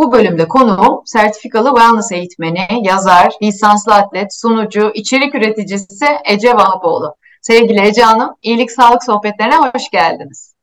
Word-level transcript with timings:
Bu 0.00 0.12
bölümde 0.12 0.48
konuğum 0.48 1.02
sertifikalı 1.04 1.68
wellness 1.68 2.12
eğitmeni, 2.12 2.66
yazar, 2.82 3.32
lisanslı 3.42 3.94
atlet, 3.94 4.34
sunucu, 4.34 4.90
içerik 4.94 5.34
üreticisi 5.34 6.06
Ece 6.24 6.54
Vahapoğlu. 6.54 7.14
Sevgili 7.42 7.80
Ece 7.80 8.02
Hanım, 8.02 8.34
İyilik 8.42 8.72
Sağlık 8.72 9.04
Sohbetlerine 9.04 9.56
hoş 9.56 9.90
geldiniz. 9.90 10.54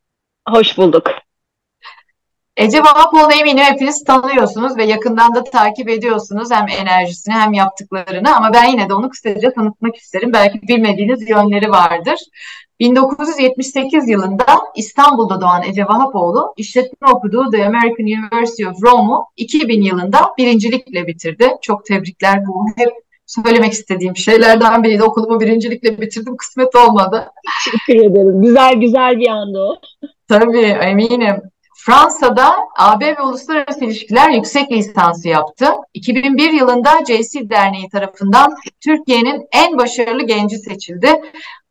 Hoş 0.49 0.77
bulduk. 0.77 1.03
Ece 2.57 2.79
Vahapoğlu 2.79 3.31
eminim 3.39 3.63
hepiniz 3.63 4.03
tanıyorsunuz 4.03 4.77
ve 4.77 4.83
yakından 4.85 5.35
da 5.35 5.43
takip 5.43 5.89
ediyorsunuz 5.89 6.51
hem 6.51 6.65
enerjisini 6.67 7.33
hem 7.33 7.53
yaptıklarını 7.53 8.35
ama 8.35 8.53
ben 8.53 8.65
yine 8.65 8.89
de 8.89 8.93
onu 8.93 9.09
kısaca 9.09 9.53
tanıtmak 9.53 9.95
isterim. 9.95 10.33
Belki 10.33 10.61
bilmediğiniz 10.61 11.29
yönleri 11.29 11.69
vardır. 11.69 12.19
1978 12.79 14.09
yılında 14.09 14.45
İstanbul'da 14.75 15.41
doğan 15.41 15.63
Ece 15.63 15.83
Vahapoğlu 15.83 16.53
işletme 16.57 17.07
okuduğu 17.07 17.49
The 17.49 17.65
American 17.65 18.05
University 18.05 18.67
of 18.67 18.83
Rome'u 18.83 19.25
2000 19.37 19.81
yılında 19.81 20.19
birincilikle 20.37 21.07
bitirdi. 21.07 21.49
Çok 21.61 21.85
tebrikler 21.85 22.45
bu 22.47 22.65
hep 22.75 22.89
söylemek 23.25 23.73
istediğim 23.73 24.17
şeylerden 24.17 24.83
biriydi. 24.83 25.03
Okulumu 25.03 25.39
birincilikle 25.39 26.01
bitirdim 26.01 26.37
kısmet 26.37 26.75
olmadı. 26.75 27.31
Teşekkür 27.65 28.11
ederim. 28.11 28.41
Güzel 28.41 28.73
güzel 28.73 29.19
bir 29.19 29.27
anda 29.27 29.59
o. 29.59 29.75
Tabii 30.27 30.59
eminim. 30.59 31.41
Fransa'da 31.87 32.55
AB 32.77 33.17
ve 33.17 33.21
Uluslararası 33.21 33.85
İlişkiler 33.85 34.29
yüksek 34.29 34.71
lisansı 34.71 35.27
yaptı. 35.27 35.67
2001 35.93 36.51
yılında 36.53 37.05
JC 37.05 37.49
Derneği 37.49 37.89
tarafından 37.89 38.55
Türkiye'nin 38.81 39.47
en 39.51 39.77
başarılı 39.77 40.23
genci 40.23 40.57
seçildi. 40.57 41.21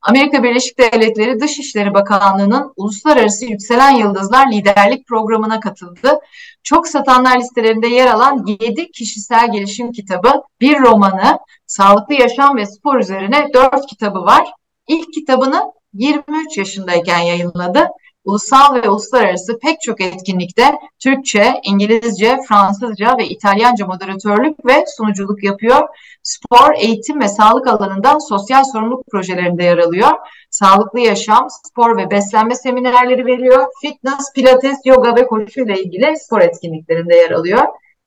Amerika 0.03 0.42
Birleşik 0.42 0.78
Devletleri 0.78 1.41
Dışişleri 1.41 1.94
Bakanlığı'nın 1.94 2.72
Uluslararası 2.77 3.47
Yükselen 3.47 3.91
Yıldızlar 3.91 4.53
Liderlik 4.53 5.06
Programı'na 5.06 5.61
katıldı. 5.61 6.20
Çok 6.62 6.89
satanlar 6.89 7.39
listelerinde 7.39 7.87
yer 7.87 8.06
alan 8.06 8.47
7 8.61 8.91
kişisel 8.91 9.53
gelişim 9.53 9.92
kitabı, 9.92 10.42
bir 10.61 10.81
romanı, 10.81 11.39
sağlıklı 11.67 12.14
yaşam 12.14 12.56
ve 12.56 12.67
spor 12.67 12.98
üzerine 12.98 13.48
4 13.55 13.87
kitabı 13.87 14.20
var. 14.20 14.53
İlk 14.89 15.12
kitabını 15.12 15.72
23 15.92 16.59
yaşındayken 16.59 17.19
yayınladı 17.19 17.89
ulusal 18.27 18.74
ve 18.74 18.88
uluslararası 18.88 19.58
pek 19.58 19.80
çok 19.80 20.00
etkinlikte 20.00 20.78
Türkçe, 20.98 21.60
İngilizce, 21.64 22.38
Fransızca 22.48 23.19
ve 23.19 23.28
İtalyanca 23.28 23.86
moderatörlük 23.86 24.66
ve 24.66 24.84
sunuculuk 24.96 25.44
yapıyor. 25.44 25.88
Spor, 26.22 26.74
eğitim 26.77 27.20
ve 27.20 27.28
sağlık 27.28 27.66
alanından 27.66 28.19
sosyal 28.28 28.64
sorumluluk 28.64 29.06
projelerinde 29.10 29.64
yer 29.64 29.78
alıyor. 29.78 30.12
Sağlıklı 30.50 31.00
yaşam, 31.00 31.48
spor 31.50 31.97
ve 31.97 32.10
beslenme 32.10 32.54
seminerleri 32.54 33.27
veriyor. 33.27 33.66
Fitness, 33.80 34.32
pilates, 34.34 34.78
yoga 34.84 35.16
ve 35.16 35.27
koşu 35.27 35.60
ile 35.60 35.82
ilgili 35.82 36.16
spor 36.16 36.41
etkinliklerinde 36.41 37.16
yer 37.16 37.30
alıyor. 37.30 37.66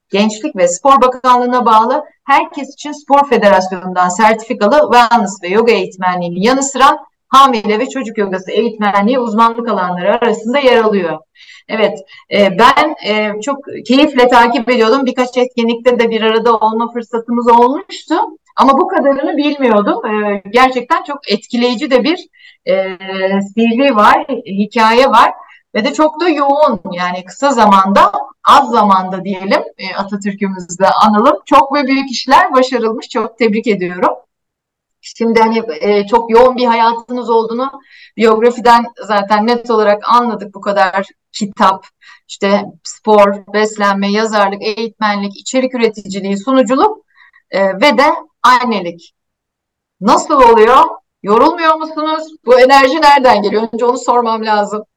Gençlik 0.09 0.55
ve 0.55 0.67
Spor 0.67 1.01
Bakanlığı'na 1.01 1.65
bağlı 1.65 2.05
herkes 2.23 2.73
için 2.73 2.91
Spor 2.91 3.29
Federasyonu'ndan 3.29 4.09
sertifikalı 4.09 4.91
wellness 4.93 5.43
ve 5.43 5.47
yoga 5.47 5.71
eğitmenliğinin 5.71 6.41
yanı 6.41 6.63
sıra 6.63 7.05
hamile 7.29 7.79
ve 7.79 7.89
çocuk 7.89 8.17
yogası 8.17 8.51
eğitmenliği 8.51 9.19
uzmanlık 9.19 9.69
alanları 9.69 10.15
arasında 10.15 10.59
yer 10.59 10.83
alıyor. 10.83 11.19
Evet, 11.67 11.99
e, 12.33 12.57
ben 12.59 12.95
e, 13.05 13.41
çok 13.41 13.57
keyifle 13.87 14.27
takip 14.27 14.69
ediyordum. 14.69 15.05
Birkaç 15.05 15.37
etkinlikte 15.37 15.99
de 15.99 16.09
bir 16.09 16.21
arada 16.21 16.57
olma 16.57 16.91
fırsatımız 16.91 17.49
olmuştu. 17.51 18.15
Ama 18.55 18.77
bu 18.77 18.87
kadarını 18.87 19.37
bilmiyordum. 19.37 20.05
E, 20.05 20.43
gerçekten 20.49 21.03
çok 21.03 21.31
etkileyici 21.31 21.91
de 21.91 22.03
bir 22.03 22.27
e, 22.65 22.97
CV 23.55 23.95
var, 23.95 24.27
hikaye 24.45 25.09
var. 25.09 25.31
Ve 25.75 25.85
de 25.85 25.93
çok 25.93 26.21
da 26.21 26.29
yoğun 26.29 26.81
yani 26.91 27.25
kısa 27.25 27.51
zamanda, 27.51 28.11
az 28.47 28.69
zamanda 28.69 29.23
diyelim 29.23 29.63
e, 29.77 29.95
Atatürk'ümüzde 29.95 30.87
analım. 30.87 31.39
Çok 31.45 31.75
ve 31.75 31.87
büyük 31.87 32.11
işler 32.11 32.53
başarılmış. 32.53 33.09
Çok 33.09 33.37
tebrik 33.37 33.67
ediyorum. 33.67 34.15
Şimdi 35.01 35.39
hani 35.39 35.63
e, 35.79 36.07
çok 36.07 36.31
yoğun 36.31 36.57
bir 36.57 36.65
hayatınız 36.65 37.29
olduğunu 37.29 37.71
biyografiden 38.17 38.85
zaten 39.07 39.47
net 39.47 39.71
olarak 39.71 40.09
anladık 40.09 40.55
bu 40.55 40.61
kadar 40.61 41.07
kitap, 41.31 41.85
işte 42.27 42.65
spor, 42.83 43.53
beslenme, 43.53 44.11
yazarlık, 44.11 44.61
eğitmenlik, 44.61 45.37
içerik 45.37 45.75
üreticiliği, 45.75 46.37
sunuculuk 46.37 47.05
e, 47.51 47.67
ve 47.67 47.97
de 47.97 48.05
annelik. 48.43 49.13
Nasıl 50.01 50.41
oluyor? 50.41 50.83
Yorulmuyor 51.23 51.75
musunuz? 51.75 52.23
Bu 52.45 52.59
enerji 52.59 53.01
nereden 53.01 53.41
geliyor? 53.41 53.67
Önce 53.73 53.85
onu 53.85 53.97
sormam 53.97 54.45
lazım. 54.45 54.83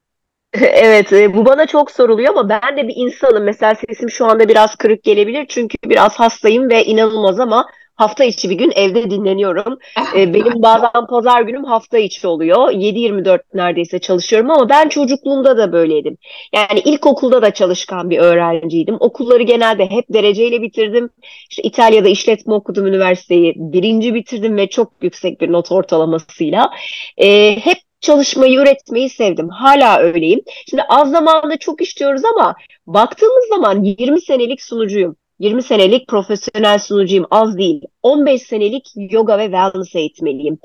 Evet, 0.61 1.12
e, 1.12 1.35
bu 1.35 1.47
bana 1.47 1.67
çok 1.67 1.91
soruluyor 1.91 2.31
ama 2.31 2.49
ben 2.49 2.77
de 2.77 2.89
bir 2.89 2.95
insanım. 2.97 3.45
Mesela 3.45 3.75
sesim 3.75 4.11
şu 4.11 4.27
anda 4.27 4.49
biraz 4.49 4.77
kırık 4.77 5.05
gelebilir 5.05 5.47
çünkü 5.49 5.77
biraz 5.85 6.15
hastayım 6.15 6.71
ve 6.71 6.85
inanılmaz 6.85 7.41
ama 7.41 7.67
hafta 7.97 8.25
içi 8.25 8.51
bir 8.51 8.55
gün 8.55 8.73
evde 8.77 9.11
dinleniyorum. 9.11 9.79
Ee, 10.17 10.35
benim 10.35 10.63
bazen 10.63 11.07
pazar 11.11 11.43
günüm 11.43 11.65
hafta 11.65 11.99
içi 11.99 12.27
oluyor. 12.27 12.73
7-24 12.73 13.41
neredeyse 13.55 13.99
çalışıyorum 13.99 14.51
ama 14.51 14.69
ben 14.69 14.89
çocukluğumda 14.89 15.57
da 15.57 15.73
böyleydim. 15.73 16.17
Yani 16.55 16.81
ilkokulda 16.81 17.43
da 17.43 17.55
çalışkan 17.55 18.11
bir 18.11 18.19
öğrenciydim. 18.19 18.97
Okulları 19.01 19.43
genelde 19.43 19.87
hep 19.91 20.05
dereceyle 20.09 20.63
bitirdim. 20.63 21.11
İşte 21.51 21.63
İtalya'da 21.63 22.09
işletme 22.09 22.55
okudum 22.55 22.87
üniversiteyi. 22.87 23.55
Birinci 23.57 24.15
bitirdim 24.15 24.57
ve 24.57 24.67
çok 24.69 24.93
yüksek 25.03 25.41
bir 25.41 25.53
not 25.53 25.73
ortalamasıyla. 25.73 26.71
Ee, 27.17 27.57
hep 27.57 27.79
çalışmayı, 28.01 28.59
üretmeyi 28.61 29.11
sevdim. 29.11 29.49
Hala 29.49 29.99
öyleyim. 29.99 30.41
Şimdi 30.71 30.83
az 30.83 31.11
zamanda 31.11 31.57
çok 31.57 31.83
işliyoruz 31.83 32.25
ama 32.25 32.55
baktığımız 32.87 33.49
zaman 33.49 33.83
20 33.83 34.21
senelik 34.21 34.63
sunucuyum. 34.63 35.17
20 35.43 35.63
senelik 35.63 36.09
profesyonel 36.09 36.79
sunucuyum 36.79 37.27
az 37.31 37.59
değil. 37.59 37.83
15 38.03 38.43
senelik 38.43 38.89
yoga 38.97 39.39
ve 39.39 39.45
wellness 39.45 39.95
eğitmeniyim. 39.95 40.59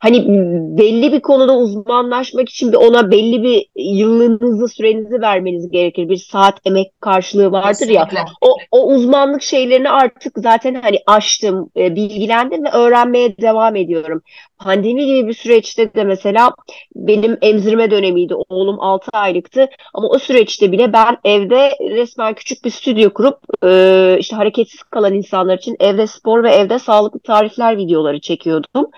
Hani 0.00 0.24
belli 0.78 1.12
bir 1.12 1.20
konuda 1.20 1.56
uzmanlaşmak 1.56 2.48
için 2.48 2.72
bir 2.72 2.76
ona 2.76 3.10
belli 3.10 3.42
bir 3.42 3.66
yıllığınızı, 3.76 4.68
sürenizi 4.68 5.20
vermeniz 5.20 5.70
gerekir. 5.70 6.08
Bir 6.08 6.16
saat 6.16 6.58
emek 6.64 7.00
karşılığı 7.00 7.52
vardır 7.52 7.68
Kesinlikle. 7.68 8.18
ya. 8.18 8.26
O, 8.40 8.56
o 8.70 8.94
uzmanlık 8.94 9.42
şeylerini 9.42 9.90
artık 9.90 10.32
zaten 10.36 10.74
hani 10.74 10.98
aştım, 11.06 11.70
e, 11.76 11.94
bilgilendim 11.96 12.64
ve 12.64 12.70
öğrenmeye 12.70 13.36
devam 13.36 13.76
ediyorum. 13.76 14.22
Pandemi 14.64 15.06
gibi 15.06 15.28
bir 15.28 15.34
süreçte 15.34 15.94
de 15.94 16.04
mesela 16.04 16.52
benim 16.94 17.38
emzirme 17.42 17.90
dönemiydi. 17.90 18.34
Oğlum 18.48 18.80
6 18.80 19.10
aylıktı. 19.12 19.68
Ama 19.94 20.08
o 20.08 20.18
süreçte 20.18 20.72
bile 20.72 20.92
ben 20.92 21.16
evde 21.24 21.70
resmen 21.80 22.34
küçük 22.34 22.64
bir 22.64 22.70
stüdyo 22.70 23.10
kurup 23.10 23.38
e, 23.64 24.16
işte 24.20 24.36
hareketsiz 24.36 24.82
kalan 24.82 25.14
insanlar 25.14 25.58
için 25.58 25.76
evde 25.80 26.06
spor 26.06 26.44
ve 26.44 26.50
evde 26.50 26.78
sağlıklı 26.78 27.20
tarifler 27.20 27.76
videoları 27.76 28.20
çekiyordum. 28.20 28.90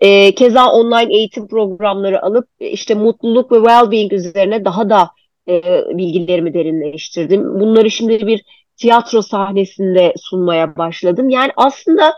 E, 0.00 0.34
keza 0.34 0.70
online 0.70 1.16
eğitim 1.16 1.48
programları 1.48 2.22
alıp 2.22 2.48
işte 2.60 2.94
mutluluk 2.94 3.52
ve 3.52 3.56
well-being 3.56 4.14
üzerine 4.14 4.64
daha 4.64 4.90
da 4.90 5.10
e, 5.48 5.62
bilgilerimi 5.98 6.54
derinleştirdim. 6.54 7.60
Bunları 7.60 7.90
şimdi 7.90 8.26
bir 8.26 8.42
tiyatro 8.76 9.22
sahnesinde 9.22 10.14
sunmaya 10.16 10.76
başladım. 10.76 11.28
Yani 11.28 11.52
aslında 11.56 12.14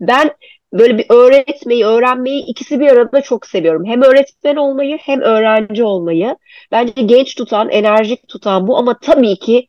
ben 0.00 0.30
böyle 0.72 0.98
bir 0.98 1.06
öğretmeyi, 1.08 1.84
öğrenmeyi 1.86 2.44
ikisi 2.46 2.80
bir 2.80 2.88
arada 2.88 3.20
çok 3.20 3.46
seviyorum. 3.46 3.84
Hem 3.86 4.02
öğretmen 4.02 4.56
olmayı 4.56 4.98
hem 5.00 5.20
öğrenci 5.20 5.84
olmayı. 5.84 6.36
Bence 6.72 7.02
genç 7.02 7.34
tutan, 7.34 7.70
enerjik 7.70 8.28
tutan 8.28 8.66
bu 8.66 8.78
ama 8.78 8.98
tabii 8.98 9.36
ki 9.38 9.68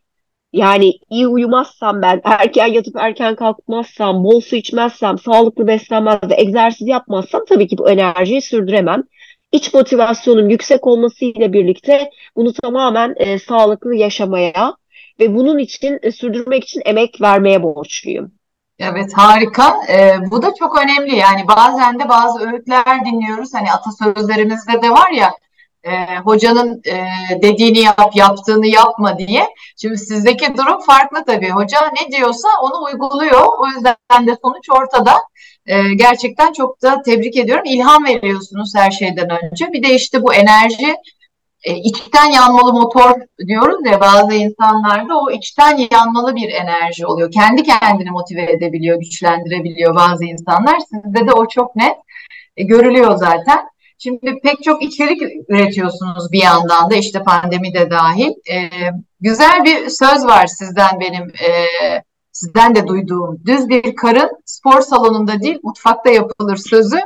yani 0.53 0.93
iyi 1.09 1.27
uyumazsam 1.27 2.01
ben, 2.01 2.21
erken 2.23 2.67
yatıp 2.67 2.95
erken 2.95 3.35
kalkmazsam, 3.35 4.23
bol 4.23 4.41
su 4.41 4.55
içmezsem, 4.55 5.17
sağlıklı 5.17 5.67
beslenmez 5.67 6.19
ve 6.29 6.35
egzersiz 6.41 6.87
yapmazsam 6.87 7.45
tabii 7.49 7.67
ki 7.67 7.77
bu 7.77 7.89
enerjiyi 7.89 8.41
sürdüremem. 8.41 9.03
İç 9.51 9.73
motivasyonum 9.73 10.49
yüksek 10.49 10.87
olmasıyla 10.87 11.53
birlikte 11.53 12.09
bunu 12.35 12.53
tamamen 12.53 13.15
e, 13.17 13.39
sağlıklı 13.39 13.95
yaşamaya 13.95 14.75
ve 15.19 15.35
bunun 15.35 15.57
için 15.57 15.99
e, 16.01 16.11
sürdürmek 16.11 16.63
için 16.63 16.81
emek 16.85 17.21
vermeye 17.21 17.63
borçluyum. 17.63 18.38
Evet 18.79 19.13
harika. 19.13 19.77
Ee, 19.89 20.17
bu 20.31 20.41
da 20.41 20.53
çok 20.59 20.77
önemli. 20.83 21.15
Yani 21.15 21.47
bazen 21.47 21.99
de 21.99 22.09
bazı 22.09 22.39
öğütler 22.39 23.05
dinliyoruz. 23.05 23.53
Hani 23.53 23.71
atasözlerimizde 23.71 24.81
de 24.81 24.91
var 24.91 25.11
ya 25.11 25.31
e, 25.83 26.17
hocanın 26.17 26.81
e, 26.87 27.05
dediğini 27.41 27.79
yap, 27.79 28.11
yaptığını 28.15 28.67
yapma 28.67 29.17
diye. 29.17 29.47
Şimdi 29.81 29.97
sizdeki 29.97 30.57
durum 30.57 30.81
farklı 30.81 31.25
tabii. 31.25 31.49
Hoca 31.49 31.79
ne 32.01 32.17
diyorsa 32.17 32.47
onu 32.61 32.85
uyguluyor. 32.85 33.45
O 33.59 33.67
yüzden 33.67 34.27
de 34.27 34.37
sonuç 34.41 34.69
ortada. 34.69 35.17
E, 35.65 35.93
gerçekten 35.93 36.53
çok 36.53 36.81
da 36.81 37.01
tebrik 37.01 37.37
ediyorum. 37.37 37.65
İlham 37.65 38.05
veriyorsunuz 38.05 38.73
her 38.75 38.91
şeyden 38.91 39.29
önce. 39.43 39.73
Bir 39.73 39.83
de 39.83 39.95
işte 39.95 40.23
bu 40.23 40.33
enerji 40.33 40.95
e, 41.63 41.75
içten 41.75 42.31
yanmalı 42.31 42.73
motor 42.73 43.15
diyoruz 43.47 43.79
ya 43.85 44.01
bazı 44.01 44.33
insanlarda 44.33 45.19
o 45.19 45.31
içten 45.31 45.88
yanmalı 45.91 46.35
bir 46.35 46.50
enerji 46.50 47.06
oluyor. 47.06 47.31
Kendi 47.31 47.63
kendini 47.63 48.11
motive 48.11 48.51
edebiliyor, 48.51 49.00
güçlendirebiliyor 49.00 49.95
bazı 49.95 50.25
insanlar. 50.25 50.77
Sizde 50.79 51.27
de 51.27 51.33
o 51.33 51.47
çok 51.47 51.75
net 51.75 51.95
e, 52.57 52.63
görülüyor 52.63 53.15
zaten. 53.15 53.59
Şimdi 53.97 54.39
pek 54.44 54.63
çok 54.63 54.83
içerik 54.83 55.21
üretiyorsunuz 55.50 56.31
bir 56.31 56.44
yandan 56.44 56.91
da 56.91 56.95
işte 56.95 57.23
pandemi 57.23 57.73
de 57.73 57.91
dahil. 57.91 58.31
E, 58.51 58.69
güzel 59.21 59.63
bir 59.63 59.89
söz 59.89 60.25
var 60.25 60.47
sizden 60.47 61.00
benim 61.00 61.23
e, 61.23 61.50
sizden 62.31 62.75
de 62.75 62.88
duyduğum. 62.88 63.41
Düz 63.45 63.69
bir 63.69 63.95
karın 63.95 64.29
spor 64.45 64.81
salonunda 64.81 65.41
değil 65.41 65.59
mutfakta 65.63 66.09
yapılır 66.09 66.57
sözü. 66.57 67.00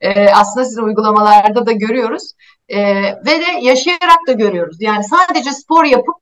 E, 0.00 0.30
aslında 0.30 0.66
sizin 0.66 0.82
uygulamalarda 0.82 1.66
da 1.66 1.72
görüyoruz. 1.72 2.32
E, 2.68 2.78
ve 3.02 3.26
de 3.26 3.60
yaşayarak 3.62 4.26
da 4.28 4.32
görüyoruz. 4.32 4.76
Yani 4.80 5.04
sadece 5.04 5.50
spor 5.50 5.84
yapıp 5.84 6.16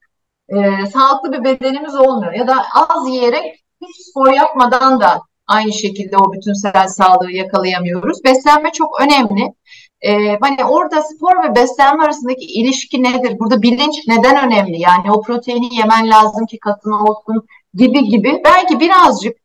e, 0.48 0.86
sağlıklı 0.86 1.32
bir 1.32 1.44
bedenimiz 1.44 1.94
olmuyor. 1.94 2.32
Ya 2.32 2.46
da 2.48 2.64
az 2.74 3.08
yiyerek 3.08 3.64
hiç 3.82 4.10
spor 4.10 4.32
yapmadan 4.32 5.00
da 5.00 5.20
aynı 5.46 5.72
şekilde 5.72 6.16
o 6.16 6.32
bütünsel 6.32 6.88
sağlığı 6.88 7.32
yakalayamıyoruz. 7.32 8.24
Beslenme 8.24 8.72
çok 8.72 9.00
önemli. 9.00 9.52
Ee, 10.00 10.38
hani 10.40 10.64
orada 10.64 11.02
spor 11.02 11.44
ve 11.44 11.54
beslenme 11.54 12.04
arasındaki 12.04 12.44
ilişki 12.44 13.02
nedir? 13.02 13.38
Burada 13.38 13.62
bilinç 13.62 13.96
neden 14.08 14.46
önemli? 14.46 14.80
Yani 14.80 15.12
o 15.12 15.22
proteini 15.22 15.74
yemen 15.74 16.10
lazım 16.10 16.46
ki 16.46 16.58
katın 16.58 16.90
olsun 16.90 17.46
gibi 17.74 18.04
gibi. 18.04 18.42
Belki 18.44 18.80
birazcık 18.80 19.36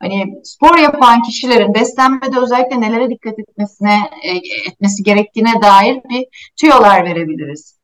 hani 0.00 0.40
spor 0.44 0.78
yapan 0.78 1.22
kişilerin 1.22 1.74
beslenmede 1.74 2.38
özellikle 2.42 2.80
nelere 2.80 3.10
dikkat 3.10 3.38
etmesine 3.38 3.96
e, 4.24 4.36
etmesi 4.70 5.02
gerektiğine 5.02 5.52
dair 5.62 5.96
bir 6.10 6.26
tüyolar 6.60 7.04
verebiliriz. 7.04 7.78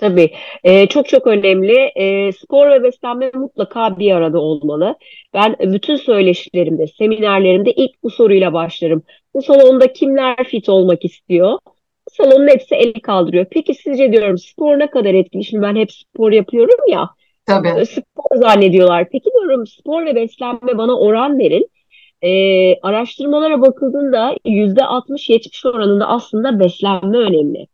Tabii. 0.00 0.30
Ee, 0.64 0.86
çok 0.86 1.08
çok 1.08 1.26
önemli. 1.26 1.92
Ee, 1.96 2.32
spor 2.32 2.70
ve 2.70 2.82
beslenme 2.82 3.30
mutlaka 3.34 3.98
bir 3.98 4.12
arada 4.12 4.38
olmalı. 4.40 4.96
Ben 5.34 5.56
bütün 5.60 5.96
söyleşilerimde, 5.96 6.86
seminerlerimde 6.86 7.72
ilk 7.72 8.02
bu 8.02 8.10
soruyla 8.10 8.52
başlarım. 8.52 9.02
Bu 9.34 9.42
salonda 9.42 9.92
kimler 9.92 10.36
fit 10.44 10.68
olmak 10.68 11.04
istiyor? 11.04 11.58
Salonun 12.12 12.48
hepsi 12.48 12.74
el 12.74 12.92
kaldırıyor. 12.92 13.46
Peki 13.50 13.74
sizce 13.74 14.12
diyorum 14.12 14.38
spor 14.38 14.78
ne 14.78 14.90
kadar 14.90 15.14
etkili? 15.14 15.44
Şimdi 15.44 15.62
ben 15.62 15.76
hep 15.76 15.92
spor 15.92 16.32
yapıyorum 16.32 16.88
ya. 16.88 17.10
Tabii. 17.46 17.68
Ee, 17.68 17.84
spor 17.84 18.36
zannediyorlar. 18.36 19.08
Peki 19.12 19.30
diyorum 19.32 19.66
spor 19.66 20.06
ve 20.06 20.14
beslenme 20.14 20.78
bana 20.78 20.98
oran 20.98 21.38
verin. 21.38 21.70
Ee, 22.22 22.80
araştırmalara 22.80 23.62
bakıldığında 23.62 24.34
%60-70 24.44 25.68
oranında 25.68 26.08
aslında 26.08 26.60
beslenme 26.60 27.18
önemli. 27.18 27.66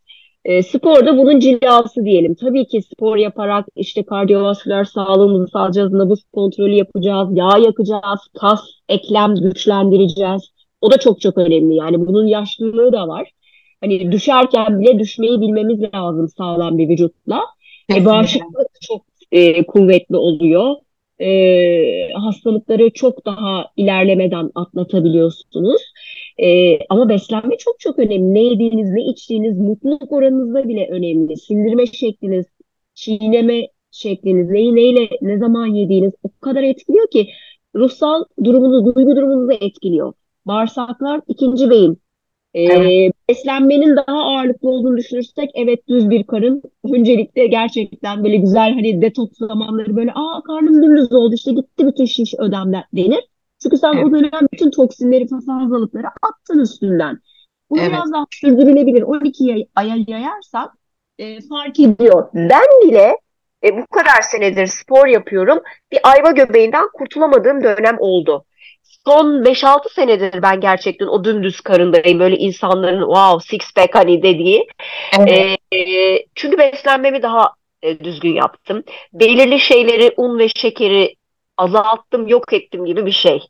E, 0.44 0.62
spor 0.62 1.06
da 1.06 1.18
bunun 1.18 1.40
cilası 1.40 2.04
diyelim. 2.04 2.34
Tabii 2.34 2.66
ki 2.66 2.82
spor 2.82 3.16
yaparak 3.16 3.66
işte 3.76 4.02
kardiyovasküler 4.02 4.84
sağlığımızı 4.84 5.46
sağlayacağız, 5.52 5.92
nabız 5.92 6.24
kontrolü 6.32 6.74
yapacağız, 6.74 7.28
yağ 7.32 7.58
yakacağız, 7.58 8.20
kas, 8.40 8.60
eklem 8.88 9.34
güçlendireceğiz. 9.34 10.42
O 10.80 10.90
da 10.90 10.98
çok 10.98 11.20
çok 11.20 11.38
önemli. 11.38 11.74
Yani 11.74 12.06
bunun 12.06 12.26
yaşlılığı 12.26 12.92
da 12.92 13.08
var. 13.08 13.30
Hani 13.80 14.12
düşerken 14.12 14.80
bile 14.80 14.98
düşmeyi 14.98 15.40
bilmemiz 15.40 15.80
lazım 15.94 16.28
sağlam 16.28 16.78
bir 16.78 16.88
vücutla. 16.88 17.40
E, 17.94 18.04
bağışıklık 18.04 18.68
çok 18.80 19.02
e, 19.32 19.66
kuvvetli 19.66 20.16
oluyor. 20.16 20.74
E, 21.20 22.12
hastalıkları 22.12 22.90
çok 22.90 23.26
daha 23.26 23.66
ilerlemeden 23.76 24.50
atlatabiliyorsunuz. 24.54 25.82
E, 26.38 26.78
ama 26.88 27.08
beslenme 27.08 27.56
çok 27.58 27.80
çok 27.80 27.98
önemli. 27.98 28.34
Ne 28.34 28.40
yediğiniz, 28.40 28.90
ne 28.90 29.02
içtiğiniz, 29.02 29.58
mutluluk 29.58 30.12
oranınızda 30.12 30.68
bile 30.68 30.88
önemli. 30.90 31.36
Sindirme 31.36 31.86
şekliniz, 31.86 32.46
çiğneme 32.94 33.68
şekliniz, 33.90 34.50
neyi 34.50 34.74
neyle, 34.74 35.08
ne 35.22 35.38
zaman 35.38 35.66
yediğiniz 35.66 36.12
o 36.22 36.28
kadar 36.40 36.62
etkiliyor 36.62 37.10
ki 37.10 37.28
ruhsal 37.74 38.24
durumunuzu, 38.44 38.94
duygu 38.94 39.16
durumunuzu 39.16 39.52
etkiliyor. 39.52 40.12
Bağırsaklar 40.46 41.20
ikinci 41.28 41.70
beyin. 41.70 41.98
Ee, 42.56 42.62
evet. 42.62 43.12
Beslenmenin 43.28 43.96
daha 43.96 44.16
ağırlıklı 44.22 44.68
olduğunu 44.68 44.96
düşünürsek 44.96 45.50
evet 45.54 45.88
düz 45.88 46.10
bir 46.10 46.24
karın 46.24 46.62
öncelikle 46.94 47.46
gerçekten 47.46 48.24
böyle 48.24 48.36
güzel 48.36 48.74
hani 48.74 49.02
detoks 49.02 49.38
zamanları 49.38 49.96
böyle 49.96 50.12
aa 50.14 50.42
karnım 50.42 50.82
dümdüz 50.82 51.12
oldu 51.12 51.34
işte 51.34 51.52
gitti 51.52 51.86
bütün 51.86 52.04
şiş 52.04 52.34
ödemler 52.38 52.84
denir. 52.92 53.20
Çünkü 53.62 53.76
sen 53.76 53.92
evet. 53.92 54.04
o 54.04 54.12
dönem 54.12 54.48
bütün 54.52 54.70
toksinleri, 54.70 55.28
fazlalıkları 55.28 56.06
attın 56.06 56.58
üstünden. 56.58 57.18
Bu 57.70 57.78
evet. 57.78 57.90
biraz 57.90 58.12
daha 58.12 58.26
sürdürülebilir. 58.30 59.02
12 59.02 59.68
aya 59.74 59.96
yayarsak 60.06 60.70
e, 61.18 61.40
fark 61.40 61.80
ediyor. 61.80 62.28
Ben 62.34 62.66
bile 62.84 63.16
e, 63.64 63.76
bu 63.76 63.86
kadar 63.86 64.22
senedir 64.22 64.66
spor 64.66 65.06
yapıyorum. 65.06 65.58
Bir 65.92 65.98
ayva 66.02 66.30
göbeğinden 66.30 66.88
kurtulamadığım 66.94 67.64
dönem 67.64 67.96
oldu. 67.98 68.44
Son 69.06 69.44
5-6 69.44 69.94
senedir 69.94 70.42
ben 70.42 70.60
gerçekten 70.60 71.06
o 71.06 71.24
dümdüz 71.24 71.60
karındayım. 71.60 72.20
Böyle 72.20 72.36
insanların 72.36 73.00
wow 73.00 73.56
six 73.56 73.74
pack 73.74 73.94
hani 73.94 74.22
dediği. 74.22 74.66
Evet. 75.18 75.58
E, 75.72 75.78
çünkü 76.34 76.58
beslenmemi 76.58 77.22
daha 77.22 77.50
e, 77.82 78.00
düzgün 78.00 78.34
yaptım. 78.34 78.82
Belirli 79.12 79.60
şeyleri 79.60 80.14
un 80.16 80.38
ve 80.38 80.48
şekeri 80.48 81.14
azalttım, 81.56 82.26
yok 82.26 82.52
ettim 82.52 82.84
gibi 82.84 83.06
bir 83.06 83.12
şey. 83.12 83.40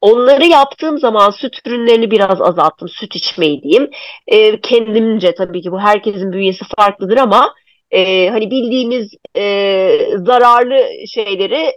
Onları 0.00 0.46
yaptığım 0.46 0.98
zaman 0.98 1.30
süt 1.30 1.66
ürünlerini 1.66 2.10
biraz 2.10 2.42
azalttım. 2.42 2.88
Süt 2.88 3.16
içmeyi 3.16 3.62
diyeyim. 3.62 3.90
E, 4.26 4.60
kendimce 4.60 5.34
tabii 5.34 5.62
ki 5.62 5.72
bu 5.72 5.80
herkesin 5.80 6.32
bünyesi 6.32 6.64
farklıdır 6.78 7.16
ama 7.16 7.54
e, 7.90 8.28
hani 8.28 8.50
bildiğimiz 8.50 9.14
e, 9.36 9.98
zararlı 10.16 11.06
şeyleri 11.08 11.72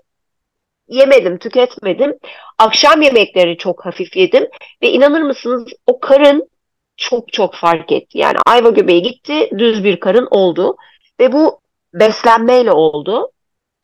yemedim, 0.87 1.37
tüketmedim. 1.37 2.17
Akşam 2.57 3.01
yemekleri 3.01 3.57
çok 3.57 3.85
hafif 3.85 4.15
yedim 4.15 4.47
ve 4.81 4.89
inanır 4.91 5.21
mısınız 5.21 5.63
o 5.87 5.99
karın 5.99 6.49
çok 6.97 7.33
çok 7.33 7.55
fark 7.55 7.91
etti. 7.91 8.17
Yani 8.17 8.37
ayva 8.45 8.69
göbeği 8.69 9.01
gitti, 9.01 9.49
düz 9.57 9.83
bir 9.83 9.99
karın 9.99 10.27
oldu 10.31 10.75
ve 11.19 11.31
bu 11.31 11.59
beslenmeyle 11.93 12.71
oldu. 12.71 13.31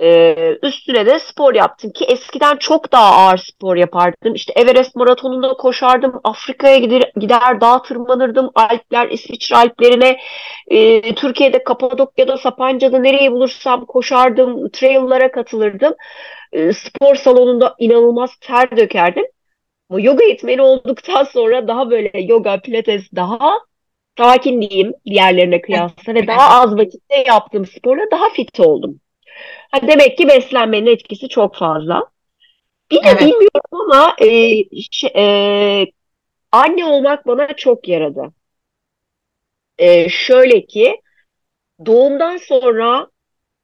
Ee, 0.01 0.57
üstüne 0.63 1.05
de 1.05 1.19
spor 1.19 1.53
yaptım 1.53 1.91
ki 1.91 2.05
eskiden 2.05 2.57
çok 2.57 2.91
daha 2.91 3.15
ağır 3.15 3.37
spor 3.37 3.75
yapardım. 3.75 4.35
İşte 4.35 4.53
Everest 4.55 4.95
maratonunda 4.95 5.53
koşardım, 5.53 6.21
Afrika'ya 6.23 6.77
gider, 6.77 7.11
gider 7.15 7.61
dağ 7.61 7.81
tırmanırdım, 7.81 8.51
Alpler, 8.55 9.09
İsviçre 9.09 9.55
Alplerine, 9.55 10.19
e, 10.67 11.15
Türkiye'de 11.15 11.63
Kapadokya'da, 11.63 12.37
Sapanca'da 12.37 12.99
nereye 12.99 13.31
bulursam 13.31 13.85
koşardım, 13.85 14.69
trail'lara 14.69 15.31
katılırdım. 15.31 15.93
E, 16.53 16.73
spor 16.73 17.15
salonunda 17.15 17.75
inanılmaz 17.79 18.35
ter 18.41 18.77
dökerdim. 18.77 19.25
Ama 19.89 20.01
yoga 20.01 20.23
eğitmeni 20.23 20.61
olduktan 20.61 21.23
sonra 21.23 21.67
daha 21.67 21.89
böyle 21.89 22.21
yoga, 22.21 22.61
pilates 22.61 23.03
daha 23.15 23.59
sakin 24.17 24.61
diyeyim 24.61 24.93
diğerlerine 25.05 25.61
kıyasla 25.61 26.15
ve 26.15 26.27
daha 26.27 26.61
az 26.61 26.77
vakitte 26.77 27.23
yaptığım 27.27 27.65
sporla 27.65 28.11
daha 28.11 28.29
fit 28.29 28.59
oldum. 28.59 28.99
Ha, 29.71 29.87
demek 29.87 30.17
ki 30.17 30.27
beslenmenin 30.27 30.87
etkisi 30.87 31.29
çok 31.29 31.55
fazla. 31.55 32.05
Bir 32.91 33.03
de 33.03 33.07
evet. 33.07 33.21
bilmiyorum 33.21 33.91
ama 33.91 34.15
e, 34.21 34.27
şey, 34.91 35.11
e, 35.15 35.85
anne 36.51 36.85
olmak 36.85 37.27
bana 37.27 37.47
çok 37.55 37.87
yaradı. 37.87 38.33
E, 39.77 40.09
şöyle 40.09 40.65
ki 40.65 41.01
doğumdan 41.85 42.37
sonra 42.37 43.07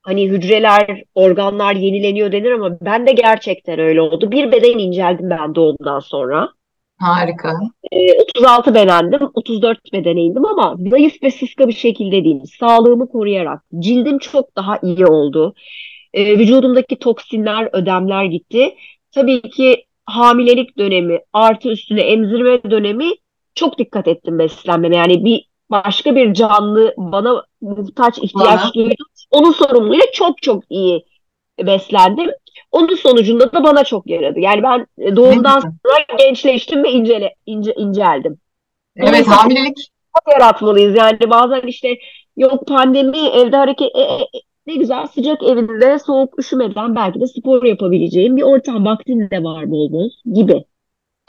hani 0.10 0.30
hücreler, 0.30 1.04
organlar 1.16 1.76
yenileniyor 1.76 2.32
denir 2.32 2.52
ama 2.52 2.78
ben 2.82 3.08
de 3.08 3.12
gerçekten 3.12 3.80
öyle 3.80 4.02
oldu. 4.02 4.32
Bir 4.32 4.52
beden 4.52 4.78
inceldim 4.78 5.30
ben 5.30 5.56
doğumdan 5.56 6.00
sonra. 6.00 6.50
Harika. 6.98 7.54
E, 7.92 8.22
36 8.22 8.76
bedendim, 8.76 9.30
34 9.34 9.94
bedene 9.94 10.22
indim 10.22 10.46
ama 10.46 10.76
zayıf 10.90 11.24
ve 11.24 11.32
sıska 11.32 11.68
bir 11.68 11.74
şekilde 11.74 12.24
değil. 12.24 12.42
Sağlığımı 12.60 13.10
koruyarak. 13.10 13.64
Cildim 13.80 14.20
çok 14.20 14.56
daha 14.56 14.80
iyi 14.84 15.06
oldu. 15.06 15.54
E, 16.14 16.40
vücudumdaki 16.40 17.00
toksinler, 17.00 17.70
ödemler 17.74 18.24
gitti. 18.26 18.76
Tabii 19.12 19.42
ki 19.42 19.86
hamilelik 20.06 20.78
dönemi 20.78 21.20
artı 21.34 21.70
üstüne 21.70 22.02
emzirme 22.02 22.64
dönemi 22.72 23.12
çok 23.56 23.80
dikkat 23.80 24.08
ettim 24.08 24.40
beslenmeme. 24.40 24.96
Yani 24.96 25.26
bir 25.26 25.50
başka 25.70 26.16
bir 26.16 26.34
canlı 26.34 26.94
bana 26.98 27.44
muhtaç 27.62 28.18
ihtiyaç 28.18 28.76
duydu. 28.76 29.04
Onun 29.32 29.52
sorumluluğuyla 29.52 30.06
çok 30.14 30.42
çok 30.42 30.64
iyi 30.70 31.06
beslendim. 31.60 32.32
Onun 32.72 32.96
sonucunda 32.96 33.54
da 33.54 33.64
bana 33.64 33.84
çok 33.84 34.08
yaradı. 34.08 34.40
Yani 34.40 34.64
ben 34.64 34.88
doğumdan 35.16 35.60
sonra 35.60 36.18
gençleştim 36.18 36.84
ve 36.84 36.92
incele, 36.92 37.36
ince, 37.46 37.74
inceldim. 37.74 38.38
Evet 38.96 39.28
hamilelik 39.28 39.78
yaratmalıyız. 40.32 40.96
Yani 40.96 41.30
bazen 41.30 41.62
işte 41.62 41.98
Yok 42.40 42.68
pandemi 42.68 43.18
evde 43.18 43.58
hareket 43.58 43.96
e, 43.96 44.02
e, 44.02 44.28
ne 44.68 44.76
güzel 44.76 45.08
sıcak 45.08 45.44
evinde 45.44 46.00
soğuk 46.00 46.40
üşümeden 46.40 46.96
belki 46.96 47.22
de 47.22 47.28
spor 47.28 47.64
yapabileceğim 47.64 48.38
bir 48.38 48.42
ortam 48.42 48.86
vaktin 48.86 49.30
de 49.30 49.44
var 49.44 49.72
bol 49.72 49.92
bol 49.92 50.10
gibi. 50.34 50.66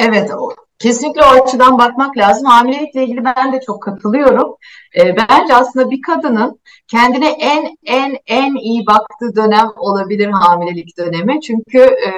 Evet, 0.03 0.31
kesinlikle 0.79 1.23
o 1.23 1.43
açıdan 1.43 1.79
bakmak 1.79 2.17
lazım. 2.17 2.47
Hamilelikle 2.47 3.05
ilgili 3.05 3.25
ben 3.25 3.53
de 3.53 3.61
çok 3.67 3.83
katılıyorum. 3.83 4.57
E, 4.99 5.17
bence 5.17 5.55
aslında 5.55 5.91
bir 5.91 6.03
kadının 6.03 6.61
kendine 6.89 7.29
en 7.29 7.77
en 7.87 8.17
en 8.27 8.55
iyi 8.55 8.87
baktığı 8.87 9.37
dönem 9.37 9.67
olabilir 9.77 10.31
hamilelik 10.31 10.99
dönemi. 10.99 11.41
Çünkü 11.41 11.79
e, 11.79 12.11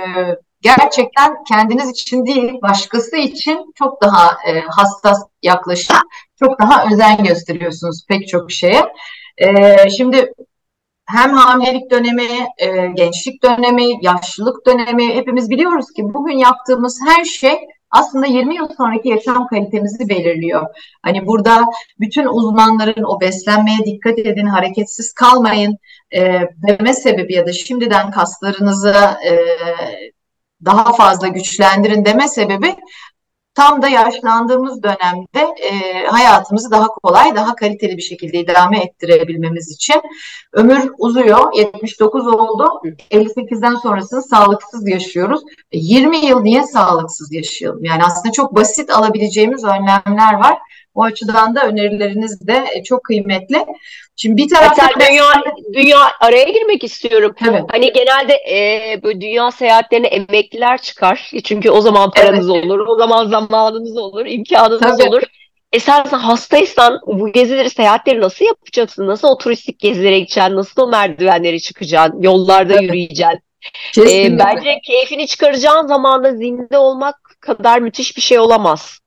gerçekten 0.61 1.45
kendiniz 1.45 1.91
için 1.91 2.27
değil, 2.27 2.53
başkası 2.63 3.17
için 3.17 3.73
çok 3.75 4.03
daha 4.03 4.31
e, 4.47 4.61
hassas 4.61 5.27
yaklaşıp 5.43 5.97
çok 6.39 6.61
daha 6.61 6.87
özen 6.93 7.25
gösteriyorsunuz 7.25 8.05
pek 8.09 8.29
çok 8.29 8.51
şeye. 8.51 8.83
E, 9.39 9.77
şimdi 9.91 10.33
hem 11.13 11.33
hamilelik 11.33 11.91
dönemi, 11.91 12.29
e, 12.59 12.87
gençlik 12.87 13.43
dönemi, 13.43 13.85
yaşlılık 14.03 14.67
dönemi 14.67 15.15
hepimiz 15.15 15.51
biliyoruz 15.51 15.87
ki 15.97 16.03
bugün 16.05 16.39
yaptığımız 16.39 17.01
her 17.07 17.25
şey 17.25 17.55
aslında 17.91 18.27
20 18.27 18.57
yıl 18.57 18.69
sonraki 18.77 19.09
yaşam 19.09 19.47
kalitemizi 19.47 20.09
belirliyor. 20.09 20.67
Hani 21.03 21.27
burada 21.27 21.65
bütün 22.01 22.27
uzmanların 22.27 23.05
o 23.05 23.21
beslenmeye 23.21 23.79
dikkat 23.85 24.19
edin, 24.19 24.47
hareketsiz 24.47 25.13
kalmayın 25.13 25.77
e, 26.15 26.41
deme 26.69 26.95
sebebi 26.95 27.35
ya 27.35 27.47
da 27.47 27.53
şimdiden 27.53 28.11
kaslarınızı 28.11 28.95
e, 29.27 29.33
daha 30.65 30.93
fazla 30.93 31.29
güçlendirin 31.29 32.05
deme 32.05 32.29
sebebi 32.29 32.75
tam 33.55 33.83
da 33.83 33.89
yaşlandığımız 33.89 34.83
dönemde 34.83 35.55
e, 35.63 36.07
hayatımızı 36.07 36.71
daha 36.71 36.87
kolay, 36.87 37.37
daha 37.37 37.55
kaliteli 37.55 37.97
bir 37.97 38.03
şekilde 38.03 38.39
idame 38.39 38.79
ettirebilmemiz 38.79 39.71
için 39.71 40.03
ömür 40.53 40.91
uzuyor. 40.99 41.53
79 41.55 42.27
oldu. 42.27 42.83
58'den 43.11 43.75
sonrasını 43.75 44.23
sağlıksız 44.23 44.89
yaşıyoruz. 44.89 45.43
20 45.73 46.17
e, 46.17 46.27
yıl 46.27 46.41
niye 46.41 46.63
sağlıksız 46.67 47.33
yaşayalım? 47.33 47.85
Yani 47.85 48.05
aslında 48.05 48.33
çok 48.33 48.57
basit 48.57 48.91
alabileceğimiz 48.91 49.65
önlemler 49.65 50.35
var. 50.35 50.59
O 50.95 51.03
açıdan 51.03 51.55
da 51.55 51.67
önerileriniz 51.67 52.47
de 52.47 52.65
e, 52.75 52.83
çok 52.83 53.05
kıymetli. 53.05 53.65
Şimdi 54.17 54.43
bir 54.43 54.49
taraftan 54.49 54.89
dünya 55.01 55.25
dünya 55.73 55.99
araya 56.21 56.45
girmek 56.45 56.85
istiyorum. 56.85 57.35
Evet. 57.49 57.63
Hani 57.71 57.93
genelde 57.93 58.33
e, 58.33 59.01
böyle 59.03 59.21
dünya 59.21 59.51
seyahatlerine 59.51 60.07
emekliler 60.07 60.83
çıkar. 60.83 61.31
Çünkü 61.45 61.71
o 61.71 61.81
zaman 61.81 62.11
paranız 62.11 62.51
evet. 62.51 62.65
olur, 62.65 62.87
o 62.87 62.99
zaman 62.99 63.27
zamanınız 63.27 63.97
olur, 63.97 64.27
imkanınız 64.27 64.81
Tabii. 64.81 65.09
olur. 65.09 65.23
Esasen 65.73 66.19
hastaysan 66.19 67.01
bu 67.07 67.33
gezileri, 67.33 67.71
seyahatleri 67.71 68.21
nasıl 68.21 68.45
yapacaksın? 68.45 69.07
Nasıl 69.07 69.29
o 69.29 69.39
turistik 69.39 69.79
gezilere 69.79 70.19
gideceksin? 70.19 70.57
Nasıl 70.57 70.83
o 70.83 70.87
merdivenleri 70.87 71.61
çıkacaksın? 71.61 72.23
Yollarda 72.23 72.73
evet. 72.73 72.83
yürüyeceksin? 72.83 73.41
Ee, 73.99 74.39
bence 74.39 74.79
keyfini 74.85 75.27
çıkaracağın 75.27 75.87
zamanda 75.87 76.33
zinde 76.37 76.79
olmak 76.79 77.17
kadar 77.41 77.79
müthiş 77.79 78.17
bir 78.17 78.23
şey 78.23 78.39
olamaz. 78.39 79.02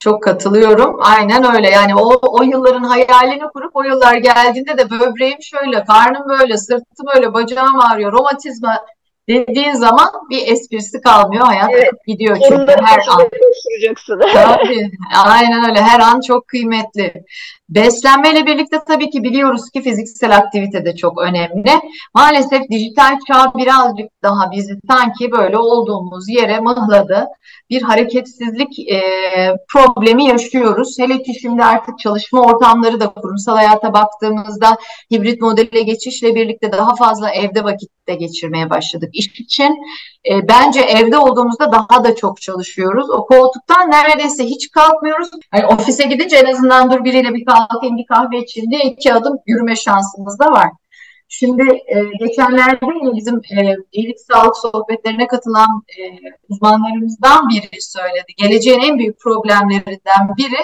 Çok 0.00 0.22
katılıyorum. 0.22 0.96
Aynen 1.00 1.54
öyle. 1.56 1.70
Yani 1.70 1.94
o, 1.94 2.18
o 2.22 2.42
yılların 2.42 2.84
hayalini 2.84 3.48
kurup 3.52 3.76
o 3.76 3.82
yıllar 3.82 4.14
geldiğinde 4.14 4.78
de 4.78 4.90
böbreğim 4.90 5.42
şöyle, 5.42 5.84
karnım 5.84 6.28
böyle, 6.28 6.56
sırtım 6.56 7.06
böyle, 7.14 7.34
bacağım 7.34 7.80
ağrıyor, 7.80 8.12
romatizma 8.12 8.86
dediğin 9.30 9.72
zaman 9.72 10.08
bir 10.30 10.46
esprisi 10.46 11.00
kalmıyor. 11.00 11.46
Hayat 11.46 11.70
evet. 11.72 11.92
gidiyor 12.06 12.38
çünkü 12.48 12.72
her 12.84 12.98
an. 12.98 13.28
Tabii. 14.32 14.90
Aynen 15.24 15.68
öyle. 15.68 15.80
Her 15.80 16.00
an 16.00 16.20
çok 16.20 16.48
kıymetli. 16.48 17.24
Beslenmeyle 17.68 18.46
birlikte 18.46 18.78
tabii 18.88 19.10
ki 19.10 19.22
biliyoruz 19.22 19.70
ki 19.70 19.82
fiziksel 19.82 20.36
aktivite 20.36 20.84
de 20.84 20.96
çok 20.96 21.18
önemli. 21.18 21.70
Maalesef 22.14 22.70
dijital 22.70 23.18
çağ 23.26 23.52
birazcık 23.56 24.06
daha 24.22 24.52
bizi 24.52 24.74
sanki 24.88 25.32
böyle 25.32 25.58
olduğumuz 25.58 26.28
yere 26.28 26.60
mıhladı. 26.60 27.26
Bir 27.70 27.82
hareketsizlik 27.82 28.78
e, 28.78 29.02
problemi 29.72 30.24
yaşıyoruz. 30.24 30.98
Hele 30.98 31.22
ki 31.22 31.40
şimdi 31.40 31.64
artık 31.64 31.98
çalışma 31.98 32.40
ortamları 32.40 33.00
da 33.00 33.12
kurumsal 33.12 33.56
hayata 33.56 33.92
baktığımızda 33.92 34.76
hibrit 35.12 35.40
modele 35.40 35.82
geçişle 35.82 36.34
birlikte 36.34 36.72
daha 36.72 36.94
fazla 36.94 37.30
evde 37.30 37.64
vakitte 37.64 38.14
geçirmeye 38.14 38.70
başladık 38.70 39.10
iş 39.20 39.40
için. 39.40 39.76
E, 40.30 40.48
bence 40.48 40.80
evde 40.80 41.18
olduğumuzda 41.18 41.72
daha 41.72 42.04
da 42.04 42.16
çok 42.16 42.40
çalışıyoruz. 42.40 43.10
O 43.10 43.26
koltuktan 43.26 43.90
neredeyse 43.90 44.44
hiç 44.44 44.70
kalkmıyoruz. 44.70 45.30
Yani 45.54 45.66
ofise 45.66 46.04
gidince 46.04 46.36
en 46.36 46.52
azından 46.52 46.90
dur 46.90 47.04
biriyle 47.04 47.34
bir 47.34 47.44
kalkayım 47.44 47.96
bir 47.96 48.06
kahve 48.06 48.38
içeyim 48.38 48.70
diye 48.70 48.82
iki 48.82 49.14
adım 49.14 49.38
yürüme 49.46 49.76
şansımız 49.76 50.38
da 50.38 50.46
var. 50.46 50.68
Şimdi 51.32 51.62
e, 51.62 52.02
geçenlerde 52.18 52.86
yine 52.86 53.16
bizim 53.16 53.36
e, 53.36 53.76
iyilik 53.92 54.20
sağlık 54.20 54.56
sohbetlerine 54.56 55.26
katılan 55.26 55.82
e, 55.98 56.02
uzmanlarımızdan 56.48 57.48
biri 57.48 57.82
söyledi. 57.82 58.32
Geleceğin 58.36 58.80
en 58.80 58.98
büyük 58.98 59.20
problemlerinden 59.20 60.36
biri 60.36 60.62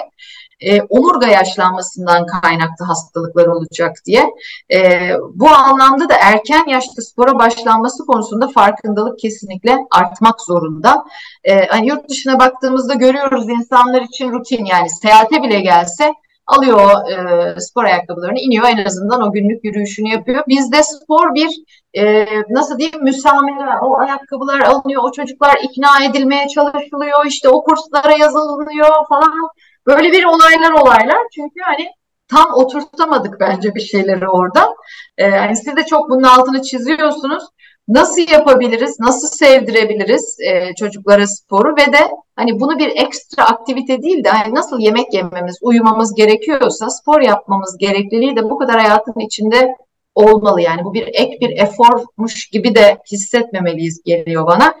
e, 0.59 0.81
omurga 0.81 1.27
yaşlanmasından 1.27 2.25
kaynaklı 2.25 2.85
hastalıklar 2.85 3.47
olacak 3.47 3.95
diye. 4.05 4.25
E, 4.73 5.11
bu 5.33 5.49
anlamda 5.49 6.09
da 6.09 6.13
erken 6.21 6.65
yaşta 6.67 7.01
spora 7.01 7.39
başlanması 7.39 8.05
konusunda 8.05 8.47
farkındalık 8.47 9.19
kesinlikle 9.19 9.77
artmak 9.91 10.41
zorunda. 10.41 11.05
E, 11.43 11.65
hani 11.65 11.87
yurt 11.87 12.09
dışına 12.09 12.39
baktığımızda 12.39 12.93
görüyoruz 12.93 13.49
insanlar 13.49 14.01
için 14.01 14.31
rutin 14.31 14.65
yani 14.65 14.89
seyahate 14.89 15.43
bile 15.43 15.61
gelse 15.61 16.13
alıyor 16.47 17.09
e, 17.11 17.59
spor 17.61 17.83
ayakkabılarını 17.83 18.39
iniyor 18.39 18.67
en 18.67 18.85
azından 18.85 19.21
o 19.21 19.31
günlük 19.31 19.63
yürüyüşünü 19.63 20.09
yapıyor. 20.09 20.43
Bizde 20.47 20.83
spor 20.83 21.35
bir 21.35 21.49
e, 21.93 22.25
nasıl 22.49 22.77
diyeyim 22.77 23.03
müsamere 23.03 23.79
o 23.81 23.99
ayakkabılar 23.99 24.59
alınıyor 24.59 25.03
o 25.03 25.11
çocuklar 25.11 25.55
ikna 25.63 26.05
edilmeye 26.05 26.47
çalışılıyor 26.47 27.25
işte 27.25 27.49
o 27.49 27.63
kurslara 27.63 28.17
yazılıyor 28.17 29.07
falan 29.09 29.49
Böyle 29.87 30.11
bir 30.11 30.23
olaylar 30.23 30.71
olaylar. 30.71 31.17
Çünkü 31.35 31.59
hani 31.61 31.87
tam 32.27 32.53
oturtamadık 32.53 33.39
bence 33.39 33.75
bir 33.75 33.81
şeyleri 33.81 34.29
orada. 34.29 34.75
Ee, 35.17 35.25
yani 35.25 35.55
siz 35.55 35.75
de 35.75 35.83
çok 35.83 36.09
bunun 36.09 36.23
altını 36.23 36.61
çiziyorsunuz. 36.61 37.43
Nasıl 37.87 38.31
yapabiliriz, 38.31 38.99
nasıl 38.99 39.27
sevdirebiliriz 39.27 40.37
e, 40.39 40.75
çocuklara 40.75 41.27
sporu 41.27 41.75
ve 41.75 41.93
de 41.93 42.11
hani 42.35 42.59
bunu 42.59 42.79
bir 42.79 42.91
ekstra 42.95 43.43
aktivite 43.43 44.01
değil 44.01 44.23
de 44.23 44.29
hani 44.29 44.55
nasıl 44.55 44.79
yemek 44.79 45.13
yememiz, 45.13 45.57
uyumamız 45.61 46.15
gerekiyorsa 46.15 46.89
spor 46.89 47.21
yapmamız 47.21 47.77
gerekliliği 47.77 48.35
de 48.35 48.43
bu 48.43 48.57
kadar 48.57 48.79
hayatın 48.79 49.19
içinde 49.19 49.75
olmalı. 50.15 50.61
Yani 50.61 50.83
bu 50.83 50.93
bir 50.93 51.07
ek 51.07 51.37
bir 51.41 51.57
eformuş 51.57 52.49
gibi 52.49 52.75
de 52.75 52.97
hissetmemeliyiz 53.11 54.03
geliyor 54.03 54.47
bana. 54.47 54.75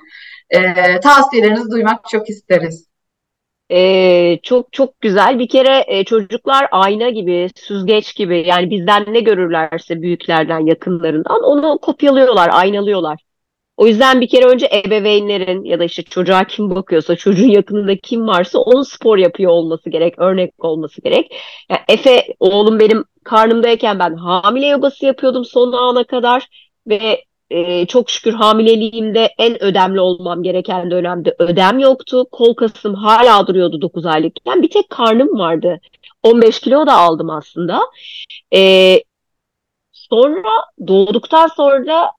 E, 0.49 0.59
tavsiyelerinizi 0.99 1.71
duymak 1.71 2.09
çok 2.09 2.29
isteriz. 2.29 2.87
Ee, 3.71 4.39
çok 4.43 4.73
çok 4.73 5.01
güzel. 5.01 5.39
Bir 5.39 5.47
kere 5.49 5.85
e, 5.87 6.03
çocuklar 6.03 6.67
ayna 6.71 7.09
gibi, 7.09 7.49
süzgeç 7.55 8.15
gibi 8.15 8.43
yani 8.47 8.69
bizden 8.69 9.05
ne 9.13 9.19
görürlerse 9.19 10.01
büyüklerden, 10.01 10.65
yakınlarından 10.65 11.43
onu 11.43 11.77
kopyalıyorlar, 11.77 12.49
aynalıyorlar. 12.53 13.19
O 13.77 13.87
yüzden 13.87 14.21
bir 14.21 14.27
kere 14.29 14.45
önce 14.45 14.69
ebeveynlerin 14.85 15.63
ya 15.63 15.79
da 15.79 15.83
işte 15.83 16.03
çocuğa 16.03 16.43
kim 16.43 16.75
bakıyorsa, 16.75 17.15
çocuğun 17.15 17.47
yakınında 17.49 17.97
kim 17.97 18.27
varsa 18.27 18.59
onun 18.59 18.83
spor 18.83 19.17
yapıyor 19.17 19.51
olması 19.51 19.89
gerek, 19.89 20.19
örnek 20.19 20.53
olması 20.65 21.01
gerek. 21.01 21.35
Yani 21.69 21.81
Efe, 21.89 22.35
oğlum 22.39 22.79
benim 22.79 23.05
karnımdayken 23.23 23.99
ben 23.99 24.15
hamile 24.15 24.67
yogası 24.67 25.05
yapıyordum 25.05 25.45
son 25.45 25.71
ana 25.71 26.03
kadar 26.03 26.47
ve 26.87 27.23
e, 27.49 27.85
çok 27.85 28.09
şükür 28.09 28.33
hamileliğimde 28.33 29.33
en 29.37 29.63
ödemli 29.63 29.99
olmam 29.99 30.43
gereken 30.43 30.91
dönemde 30.91 31.35
ödem 31.39 31.79
yoktu. 31.79 32.25
Kol 32.31 32.53
kasım 32.53 32.93
hala 32.95 33.47
duruyordu 33.47 33.81
9 33.81 34.05
aylıkken. 34.05 34.61
Bir 34.61 34.69
tek 34.69 34.89
karnım 34.89 35.39
vardı. 35.39 35.79
15 36.23 36.59
kilo 36.59 36.87
da 36.87 36.93
aldım 36.93 37.29
aslında. 37.29 37.81
E, 38.53 39.03
sonra 39.91 40.49
doğduktan 40.87 41.47
sonra 41.47 42.11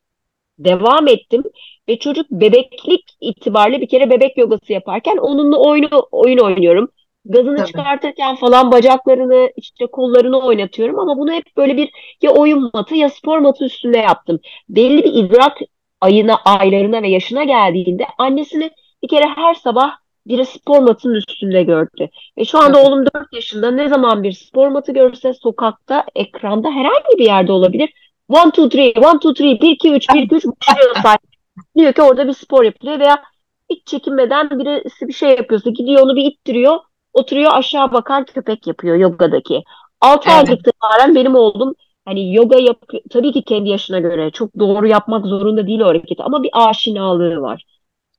devam 0.59 1.09
ettim 1.09 1.45
ve 1.89 1.99
çocuk 1.99 2.31
bebeklik 2.31 3.05
itibariyle 3.21 3.81
bir 3.81 3.89
kere 3.89 4.11
bebek 4.11 4.39
yogası 4.39 4.73
yaparken 4.73 5.17
onunla 5.17 5.57
oyunu 5.59 6.09
oyun 6.13 6.39
oynuyorum. 6.39 6.89
Gazını 7.29 7.57
Tabii. 7.57 7.67
çıkartırken 7.67 8.37
falan 8.37 8.73
bacaklarını 8.73 9.51
işte 9.57 9.87
kollarını 9.87 10.41
oynatıyorum 10.41 10.99
ama 10.99 11.19
bunu 11.19 11.33
hep 11.33 11.45
böyle 11.57 11.77
bir 11.77 11.91
ya 12.23 12.31
oyun 12.31 12.71
matı 12.75 12.95
ya 12.95 13.11
spor 13.11 13.39
matı 13.39 13.65
üstünde 13.65 13.99
yaptım. 13.99 14.41
Belli 14.69 15.05
bir 15.05 15.15
idrak 15.15 15.59
ayına, 16.01 16.37
aylarına 16.45 17.03
ve 17.03 17.09
yaşına 17.09 17.45
geldiğinde 17.45 18.07
annesini 18.19 18.71
bir 19.03 19.09
kere 19.09 19.27
her 19.27 19.55
sabah 19.55 19.93
bir 20.27 20.45
spor 20.45 20.79
matının 20.79 21.15
üstünde 21.15 21.63
gördü. 21.63 22.09
Ve 22.39 22.45
şu 22.45 22.59
anda 22.59 22.79
evet. 22.79 22.89
oğlum 22.89 23.05
4 23.15 23.33
yaşında 23.33 23.71
ne 23.71 23.89
zaman 23.89 24.23
bir 24.23 24.33
spor 24.33 24.69
matı 24.69 24.93
görse 24.93 25.33
sokakta, 25.35 26.05
ekranda 26.15 26.71
herhangi 26.71 27.19
bir 27.19 27.25
yerde 27.25 27.53
olabilir. 27.53 27.93
1, 29.61 29.71
2, 29.71 29.93
3, 29.93 30.09
1, 30.09 30.19
2, 30.21 30.29
3, 30.29 30.33
1, 30.33 30.37
2, 30.37 30.37
3 30.37 30.45
başlıyor 30.47 31.17
Diyor 31.77 31.93
ki 31.93 32.03
orada 32.03 32.29
bir 32.29 32.33
spor 32.33 32.65
yapılıyor 32.65 33.01
veya 33.01 33.23
hiç 33.71 33.87
çekinmeden 33.87 34.51
birisi 34.51 35.09
bir 35.09 35.13
şey 35.13 35.31
yapıyorsa 35.31 35.71
gidiyor 35.71 36.03
onu 36.03 36.17
bir 36.17 36.25
ittiriyor 36.25 36.79
oturuyor 37.19 37.51
aşağı 37.55 37.93
bakan 37.93 38.25
köpek 38.25 38.67
yapıyor 38.67 38.97
yogadaki. 38.97 39.63
6 40.01 40.29
evet. 40.29 40.39
aylık 40.39 40.61
itibaren 40.61 41.15
benim 41.15 41.35
oğlum 41.35 41.75
hani 42.05 42.35
yoga 42.35 42.59
yap 42.59 42.79
tabii 43.11 43.33
ki 43.33 43.43
kendi 43.43 43.69
yaşına 43.69 44.01
göre 44.01 44.31
çok 44.31 44.59
doğru 44.59 44.87
yapmak 44.87 45.27
zorunda 45.27 45.67
değil 45.67 45.81
o 45.81 45.87
hareketi 45.87 46.23
ama 46.23 46.43
bir 46.43 46.51
aşinalığı 46.53 47.41
var. 47.41 47.65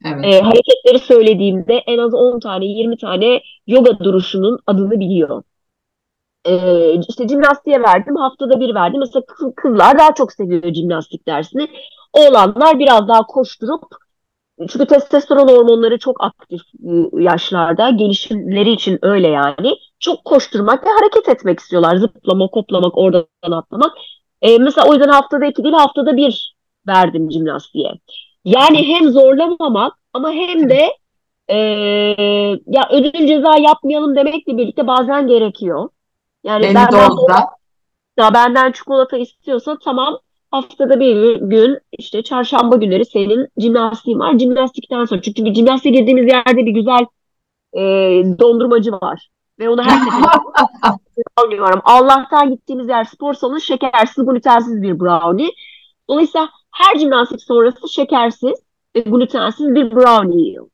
Evet. 0.06 0.26
Ee, 0.26 0.42
hareketleri 0.42 1.00
söylediğimde 1.00 1.74
en 1.74 1.98
az 1.98 2.14
10 2.14 2.40
tane 2.40 2.66
20 2.66 2.98
tane 2.98 3.42
yoga 3.68 4.00
duruşunun 4.00 4.60
adını 4.68 5.00
biliyor. 5.00 5.44
Ee, 6.46 7.02
işte 7.10 7.28
jimnastiğe 7.28 7.82
verdim 7.82 8.16
haftada 8.16 8.60
bir 8.60 8.76
verdim. 8.76 9.00
Mesela 9.00 9.24
kızlar 9.56 9.98
daha 9.98 10.14
çok 10.14 10.34
seviyor 10.34 10.74
jimnastik 10.74 11.28
dersini. 11.28 11.68
Oğlanlar 12.14 12.80
biraz 12.80 13.08
daha 13.08 13.26
koşturup 13.26 13.84
çünkü 14.68 14.86
testosteron 14.86 15.48
hormonları 15.48 16.00
çok 16.00 16.24
aktif 16.24 16.62
yaşlarda. 17.14 17.90
Gelişimleri 17.90 18.72
için 18.72 19.00
öyle 19.02 19.28
yani. 19.28 19.78
Çok 20.00 20.26
koşturmak 20.26 20.86
ve 20.86 20.90
hareket 20.90 21.30
etmek 21.30 21.60
istiyorlar. 21.60 21.96
Zıplamak, 21.98 22.52
koplamak, 22.52 22.98
oradan 22.98 23.52
atlamak. 23.52 23.92
Ee, 24.42 24.58
mesela 24.58 24.88
o 24.88 24.94
yüzden 24.94 25.10
haftada 25.10 25.46
iki 25.46 25.64
değil 25.64 25.76
haftada 25.76 26.18
bir 26.18 26.56
verdim 26.88 27.32
jimnastiğe. 27.32 27.94
Yani 28.46 28.88
hem 28.88 29.10
zorlamamak 29.10 29.94
ama 30.14 30.32
hem 30.32 30.70
de 30.70 30.90
e, 31.48 31.58
ya 32.68 32.90
ödül 32.92 33.28
ceza 33.28 33.58
yapmayalım 33.58 34.16
demekle 34.16 34.58
birlikte 34.58 34.88
bazen 34.88 35.28
gerekiyor. 35.28 35.90
Yani 36.44 36.64
Beni 36.64 36.76
benden, 36.76 37.10
ya 38.18 38.34
benden 38.34 38.72
çikolata 38.72 39.18
istiyorsa 39.18 39.78
tamam 39.86 40.20
haftada 40.52 41.00
bir 41.00 41.36
gün 41.36 41.80
işte 41.92 42.24
çarşamba 42.24 42.76
günleri 42.76 43.06
senin 43.06 43.48
jimnastiğin 43.58 44.20
var. 44.20 44.40
Jimnastikten 44.40 45.06
sonra 45.06 45.22
çünkü 45.22 45.46
bir 45.46 45.54
jimnastiğe 45.54 45.96
girdiğimiz 45.96 46.28
yerde 46.28 46.66
bir 46.66 46.72
güzel 46.72 47.06
e, 47.74 47.82
dondurmacı 48.40 48.92
var. 48.92 49.30
Ve 49.60 49.70
onu 49.70 49.84
her 49.84 50.00
seferinde. 50.00 50.28
Allah'tan 51.84 52.50
gittiğimiz 52.50 52.90
yer 52.90 53.04
spor 53.04 53.34
salonu 53.34 53.62
şekersiz, 53.62 54.26
glutensiz 54.26 54.82
bir 54.82 55.00
brownie. 55.00 55.50
Dolayısıyla 56.10 56.50
her 56.72 57.00
jimnastik 57.00 57.42
sonrası 57.42 57.90
şekersiz 57.90 58.60
ve 58.96 59.00
glutensiz 59.00 59.76
bir 59.76 59.92
brownie 59.92 60.42
yiyor. 60.42 60.68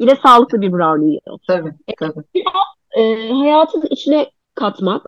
Yine 0.00 0.16
sağlıklı 0.16 0.60
bir 0.60 0.72
brownie 0.72 1.08
yiyor. 1.08 1.38
Tabii, 1.46 1.72
tabii. 1.98 2.24
E, 2.96 3.32
hayatın 3.32 3.82
içine 3.90 4.30
katmak 4.54 5.06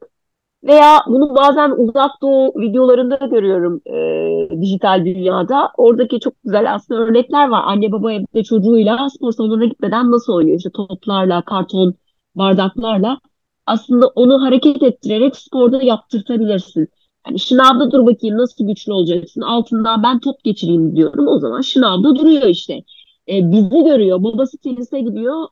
veya 0.65 0.99
bunu 1.07 1.37
bazen 1.37 1.71
uzak 1.71 2.11
doğu 2.23 2.61
videolarında 2.61 3.17
görüyorum 3.17 3.81
e, 3.87 4.61
dijital 4.63 5.05
dünyada. 5.05 5.71
Oradaki 5.77 6.21
çok 6.21 6.35
güzel 6.45 6.75
aslında 6.75 7.01
örnekler 7.01 7.49
var. 7.49 7.63
Anne 7.67 7.93
baba 7.93 8.13
evde 8.13 8.45
çocuğuyla 8.45 9.09
spor 9.11 9.33
salonuna 9.33 9.65
gitmeden 9.65 10.11
nasıl 10.11 10.33
oynuyor? 10.33 10.57
İşte 10.57 10.71
toplarla, 10.71 11.43
karton 11.43 11.95
bardaklarla. 12.35 13.19
Aslında 13.67 14.07
onu 14.07 14.43
hareket 14.43 14.83
ettirerek 14.83 15.37
sporda 15.37 15.83
yaptırtabilirsin. 15.83 16.89
Yani 17.27 17.39
şınavda 17.39 17.91
dur 17.91 18.07
bakayım 18.07 18.39
nasıl 18.39 18.67
güçlü 18.67 18.93
olacaksın. 18.93 19.41
Altından 19.41 20.03
ben 20.03 20.21
top 20.21 20.45
geçireyim 20.45 20.97
diyorum. 20.97 21.29
O 21.29 21.39
zaman 21.39 21.61
şınavda 21.61 22.17
duruyor 22.17 22.47
işte. 22.47 22.83
E, 23.31 23.53
bizi 23.53 23.85
görüyor. 23.85 24.23
Babası 24.23 24.59
tenise 24.59 25.01
gidiyor. 25.01 25.49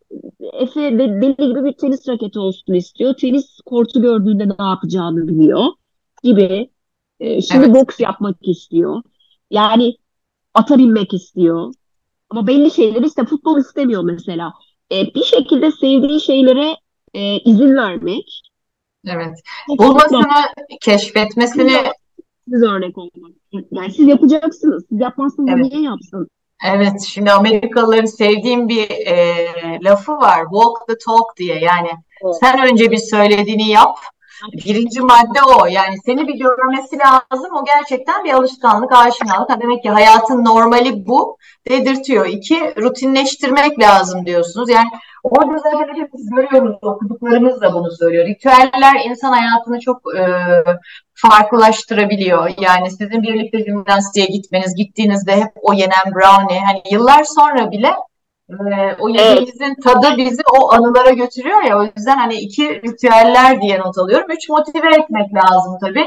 Efe 0.52 0.80
de, 0.80 0.98
deli 0.98 1.48
gibi 1.48 1.64
bir 1.64 1.72
tenis 1.72 2.08
raketi 2.08 2.38
olsun 2.38 2.74
istiyor. 2.74 3.14
Tenis 3.14 3.60
kortu 3.66 4.02
gördüğünde 4.02 4.48
ne 4.48 4.64
yapacağını 4.64 5.28
biliyor 5.28 5.64
gibi. 6.22 6.70
E, 7.20 7.42
şimdi 7.42 7.64
evet. 7.66 7.74
boks 7.74 8.00
yapmak 8.00 8.48
istiyor. 8.48 9.02
Yani 9.50 9.96
ata 10.54 10.78
binmek 10.78 11.14
istiyor. 11.14 11.74
Ama 12.30 12.46
belli 12.46 12.70
şeyleri 12.70 13.06
işte 13.06 13.24
futbol 13.24 13.58
istemiyor 13.58 14.02
mesela. 14.02 14.52
E, 14.92 15.14
bir 15.14 15.24
şekilde 15.24 15.72
sevdiği 15.72 16.20
şeylere 16.20 16.76
e, 17.14 17.38
izin 17.38 17.76
vermek. 17.76 18.42
Evet. 19.06 19.38
Bulmasını, 19.68 20.22
keşfetmesini 20.80 21.72
siz 22.48 22.62
örnek 22.62 22.98
olmak. 22.98 23.32
Yani 23.70 23.92
siz 23.92 24.08
yapacaksınız. 24.08 24.84
Siz 24.88 25.00
yapmazsanız 25.00 25.50
evet. 25.52 25.72
niye 25.72 25.82
yapsın? 25.82 26.28
Evet, 26.64 27.02
şimdi 27.08 27.32
Amerikalıların 27.32 28.06
sevdiğim 28.06 28.68
bir 28.68 28.90
e, 28.90 29.46
lafı 29.82 30.12
var. 30.12 30.42
Walk 30.42 30.88
the 30.88 30.98
talk 31.06 31.36
diye. 31.36 31.58
Yani 31.58 31.90
evet. 32.24 32.36
sen 32.40 32.70
önce 32.70 32.90
bir 32.90 32.96
söylediğini 32.96 33.68
yap. 33.68 33.98
Birinci 34.52 35.00
madde 35.00 35.42
o. 35.42 35.66
Yani 35.66 35.94
seni 36.06 36.28
bir 36.28 36.34
görmesi 36.34 36.98
lazım. 36.98 37.54
O 37.54 37.64
gerçekten 37.64 38.24
bir 38.24 38.32
alışkanlık, 38.32 38.92
aşinalık. 38.92 39.50
Ha, 39.50 39.60
demek 39.60 39.82
ki 39.82 39.90
hayatın 39.90 40.44
normali 40.44 41.06
bu 41.06 41.36
dedirtiyor. 41.68 42.26
İki, 42.26 42.74
rutinleştirmek 42.76 43.80
lazım 43.80 44.26
diyorsunuz. 44.26 44.70
Yani 44.70 44.88
orada 45.30 45.58
zaten 45.58 45.88
hepimiz 45.88 46.30
görüyoruz, 46.30 46.76
okuduklarımız 46.82 47.60
da 47.60 47.74
bunu 47.74 47.90
söylüyor. 47.90 48.26
Ritüeller 48.26 49.04
insan 49.04 49.32
hayatını 49.32 49.80
çok 49.80 50.14
e, 50.16 50.24
farklılaştırabiliyor. 51.14 52.50
Yani 52.58 52.90
sizin 52.90 53.22
birlikte 53.22 53.64
jimnastiğe 53.64 54.26
gitmeniz, 54.26 54.74
gittiğinizde 54.74 55.36
hep 55.36 55.52
o 55.62 55.72
yenen 55.72 56.14
brownie, 56.14 56.60
hani 56.60 56.82
yıllar 56.90 57.24
sonra 57.24 57.70
bile 57.70 57.90
e, 58.50 58.54
o 59.00 59.08
yediğinizin 59.08 59.64
evet. 59.64 59.82
tadı 59.84 60.16
bizi 60.16 60.42
o 60.58 60.72
anılara 60.72 61.10
götürüyor 61.10 61.62
ya. 61.62 61.78
O 61.78 61.82
yüzden 61.82 62.16
hani 62.16 62.34
iki 62.34 62.82
ritüeller 62.82 63.60
diye 63.62 63.78
not 63.78 63.98
alıyorum. 63.98 64.26
Üç 64.30 64.48
motive 64.48 64.88
etmek 64.88 65.34
lazım 65.34 65.78
tabii. 65.80 66.06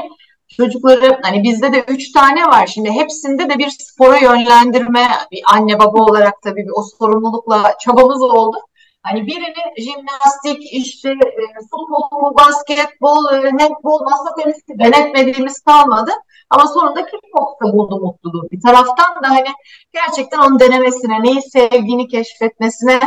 Çocukları 0.56 1.18
hani 1.22 1.42
bizde 1.42 1.72
de 1.72 1.84
üç 1.88 2.12
tane 2.12 2.46
var. 2.46 2.66
Şimdi 2.66 2.90
hepsinde 2.90 3.50
de 3.50 3.58
bir 3.58 3.70
spora 3.70 4.16
yönlendirme 4.16 5.08
bir 5.30 5.42
anne 5.52 5.78
baba 5.78 6.02
olarak 6.02 6.42
tabii 6.42 6.62
bir 6.62 6.72
o 6.74 6.82
sorumlulukla 6.98 7.74
çabamız 7.80 8.22
oldu. 8.22 8.56
Hani 9.02 9.26
birini 9.26 9.54
jimnastik, 9.78 10.72
işte 10.72 11.10
e, 11.10 11.42
futbol, 11.70 12.36
basketbol, 12.36 13.34
e, 13.34 13.44
netbol, 13.44 14.00
masa 14.04 14.34
tenisi 14.34 14.78
denetmediğimiz 14.78 15.60
kalmadı. 15.60 16.10
Ama 16.50 16.66
sonunda 16.66 17.06
kickbox'ta 17.06 17.72
buldu 17.72 18.00
mutluluğu. 18.00 18.48
Bir 18.52 18.60
taraftan 18.60 19.22
da 19.22 19.30
hani 19.30 19.48
gerçekten 19.92 20.38
onun 20.38 20.60
denemesine, 20.60 21.22
neyi 21.22 21.42
sevdiğini 21.42 22.08
keşfetmesine 22.08 23.00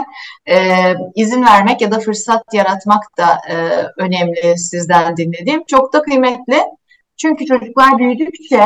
e, 0.50 0.56
izin 1.16 1.46
vermek 1.46 1.82
ya 1.82 1.92
da 1.92 2.00
fırsat 2.00 2.54
yaratmak 2.54 3.18
da 3.18 3.38
e, 3.50 3.56
önemli 3.98 4.58
sizden 4.58 5.18
dinlediğim. 5.18 5.64
Çok 5.68 5.94
da 5.94 6.02
kıymetli. 6.02 6.64
Çünkü 7.18 7.46
çocuklar 7.46 7.98
büyüdükçe 7.98 8.66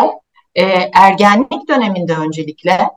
e, 0.55 0.63
ergenlik 0.93 1.69
döneminde 1.69 2.13
öncelikle 2.13 2.89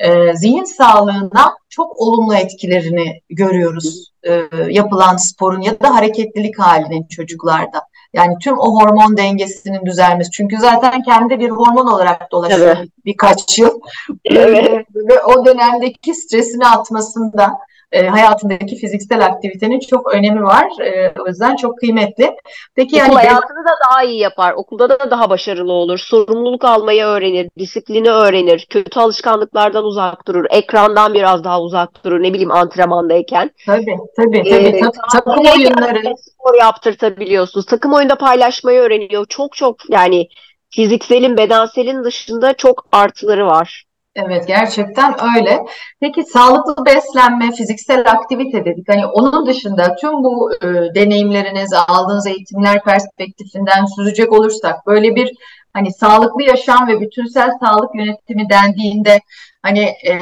e, 0.00 0.36
zihin 0.36 0.64
sağlığına 0.64 1.56
çok 1.68 2.00
olumlu 2.00 2.34
etkilerini 2.34 3.20
görüyoruz 3.30 4.10
e, 4.22 4.42
yapılan 4.68 5.16
sporun 5.16 5.60
ya 5.60 5.80
da 5.80 5.94
hareketlilik 5.94 6.58
halinin 6.58 7.06
çocuklarda. 7.06 7.82
Yani 8.12 8.34
tüm 8.38 8.58
o 8.58 8.80
hormon 8.80 9.16
dengesinin 9.16 9.86
düzelmesi. 9.86 10.30
Çünkü 10.30 10.56
zaten 10.56 11.02
kendi 11.02 11.38
bir 11.38 11.50
hormon 11.50 11.86
olarak 11.86 12.32
dolaşıyor 12.32 12.76
evet. 12.76 12.88
birkaç 13.04 13.58
yıl. 13.58 13.80
Evet. 14.24 14.86
Ve 14.94 15.22
o 15.22 15.44
dönemdeki 15.44 16.14
stresini 16.14 16.66
atmasında 16.66 17.58
e, 17.92 18.06
hayatındaki 18.06 18.76
fiziksel 18.76 19.24
aktivitenin 19.26 19.80
çok 19.80 20.14
önemi 20.14 20.42
var. 20.42 20.66
E, 20.80 21.14
o 21.20 21.26
yüzden 21.26 21.56
çok 21.56 21.78
kıymetli. 21.78 22.36
Peki 22.74 22.96
yani 22.96 23.14
hayatını 23.14 23.64
da 23.64 23.70
daha 23.90 24.04
iyi 24.04 24.18
yapar. 24.18 24.52
Okulda 24.52 24.88
da 24.88 25.10
daha 25.10 25.30
başarılı 25.30 25.72
olur. 25.72 25.98
Sorumluluk 25.98 26.64
almayı 26.64 27.04
öğrenir, 27.04 27.48
disiplini 27.58 28.10
öğrenir, 28.10 28.66
kötü 28.70 29.00
alışkanlıklardan 29.00 29.84
uzak 29.84 30.26
durur, 30.26 30.46
ekrandan 30.50 31.14
biraz 31.14 31.44
daha 31.44 31.60
uzak 31.60 32.04
durur. 32.04 32.22
Ne 32.22 32.32
bileyim 32.32 32.50
antrenmandayken. 32.50 33.50
Tabii, 33.66 33.96
tabii, 34.16 34.42
tabii. 34.42 34.48
Ee, 34.48 34.80
tak, 34.80 34.94
takım 35.12 35.38
oyunları. 35.38 36.14
Spor 36.16 36.54
yaptırtabiliyorsunuz. 36.58 37.66
Takım 37.66 37.94
oyunda 37.94 38.14
paylaşmayı 38.14 38.80
öğreniyor. 38.80 39.26
Çok 39.28 39.56
çok 39.56 39.90
yani 39.90 40.28
fizikselin, 40.70 41.36
bedenselin 41.36 42.04
dışında 42.04 42.52
çok 42.54 42.86
artıları 42.92 43.46
var. 43.46 43.84
Evet 44.14 44.48
gerçekten 44.48 45.14
öyle. 45.36 45.64
Peki 46.00 46.22
sağlıklı 46.22 46.86
beslenme, 46.86 47.52
fiziksel 47.52 48.10
aktivite 48.10 48.64
dedik. 48.64 48.88
Hani 48.88 49.06
onun 49.06 49.46
dışında 49.46 49.96
tüm 49.96 50.12
bu 50.12 50.54
e, 50.54 50.66
deneyimleriniz, 50.94 51.72
aldığınız 51.72 52.26
eğitimler 52.26 52.84
perspektifinden 52.84 53.84
sürecek 53.84 54.32
olursak 54.32 54.86
böyle 54.86 55.14
bir 55.14 55.32
hani 55.72 55.92
sağlıklı 55.92 56.42
yaşam 56.42 56.88
ve 56.88 57.00
bütünsel 57.00 57.50
sağlık 57.60 57.94
yönetimi 57.94 58.50
dendiğinde 58.50 59.20
hani 59.62 59.80
e, 59.80 60.14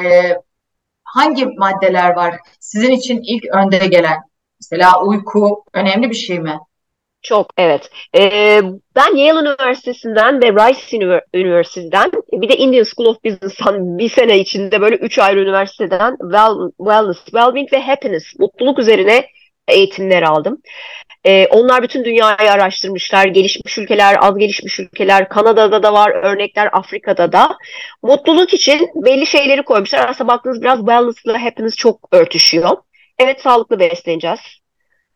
hangi 1.05 1.47
maddeler 1.47 2.17
var 2.17 2.37
sizin 2.61 2.91
için 2.91 3.21
ilk 3.23 3.45
önde 3.55 3.87
gelen? 3.87 4.19
Mesela 4.61 5.03
uyku 5.05 5.65
önemli 5.75 6.11
bir 6.11 6.15
şey 6.15 6.41
mi? 6.41 6.59
Çok 7.23 7.51
evet. 7.57 7.91
Ee, 8.17 8.61
ben 8.97 9.17
Yale 9.17 9.41
Üniversitesi'nden 9.41 10.43
ve 10.43 10.47
Rice 10.53 10.97
Üniversitesi'nden 11.35 12.13
bir 12.33 12.49
de 12.49 12.57
Indian 12.57 12.85
School 12.85 13.09
of 13.09 13.25
Business'tan 13.25 13.99
bir 13.99 14.09
sene 14.09 14.39
içinde 14.39 14.81
böyle 14.81 14.97
üç 14.97 15.19
ayrı 15.19 15.41
üniversiteden 15.41 16.17
well, 16.21 16.71
wellness, 16.79 17.19
well-being 17.27 17.73
ve 17.73 17.81
happiness, 17.81 18.25
mutluluk 18.39 18.79
üzerine 18.79 19.27
eğitimler 19.69 20.23
aldım. 20.23 20.63
Ee, 21.25 21.47
onlar 21.47 21.83
bütün 21.83 22.05
dünyayı 22.05 22.53
araştırmışlar. 22.53 23.27
Gelişmiş 23.27 23.79
ülkeler, 23.79 24.17
az 24.21 24.39
gelişmiş 24.39 24.81
ülkeler, 24.81 25.29
Kanada'da 25.29 25.83
da 25.83 25.93
var 25.93 26.11
örnekler, 26.11 26.69
Afrika'da 26.73 27.33
da. 27.33 27.57
Mutluluk 28.03 28.55
için 28.55 28.91
belli 28.95 29.27
şeyleri 29.27 29.63
koymuşlar. 29.63 30.09
Aslında 30.09 30.33
baktığınız 30.33 30.63
biraz 30.63 30.79
wellness 30.79 31.25
ile 31.25 31.39
happiness 31.39 31.77
çok 31.77 32.09
örtüşüyor. 32.13 32.77
Evet 33.19 33.41
sağlıklı 33.41 33.79
besleneceğiz 33.81 34.41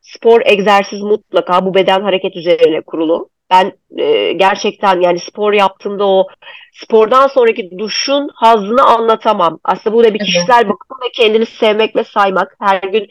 spor, 0.02 0.40
egzersiz 0.44 1.00
mutlaka 1.02 1.66
bu 1.66 1.74
beden 1.74 2.00
hareket 2.02 2.36
üzerine 2.36 2.80
kurulu. 2.80 3.28
Ben 3.50 3.72
e, 3.98 4.32
gerçekten 4.32 5.00
yani 5.00 5.18
spor 5.18 5.52
yaptığımda 5.52 6.06
o 6.06 6.26
spordan 6.72 7.26
sonraki 7.26 7.78
duşun 7.78 8.30
hazzını 8.34 8.84
anlatamam. 8.84 9.60
Aslında 9.64 9.96
bu 9.96 10.04
da 10.04 10.14
bir 10.14 10.20
Evet. 10.20 10.26
kişisel 10.26 10.68
bakım 10.68 10.98
ve 11.04 11.10
kendini 11.14 11.46
sevmek 11.46 11.96
ve 11.96 12.04
saymak. 12.04 12.56
Her 12.60 12.82
gün 12.82 13.08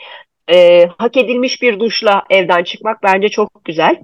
e, 0.51 0.87
hak 0.97 1.17
edilmiş 1.17 1.61
bir 1.61 1.79
duşla 1.79 2.23
evden 2.29 2.63
çıkmak 2.63 3.03
bence 3.03 3.29
çok 3.29 3.65
güzel. 3.65 3.95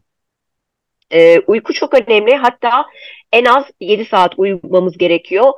E, 1.13 1.39
uyku 1.39 1.73
çok 1.73 1.93
önemli. 1.93 2.36
Hatta 2.36 2.86
en 3.32 3.45
az 3.45 3.65
7 3.80 4.06
saat 4.06 4.34
uyumamız 4.38 4.97
gerekiyor. 4.97 5.54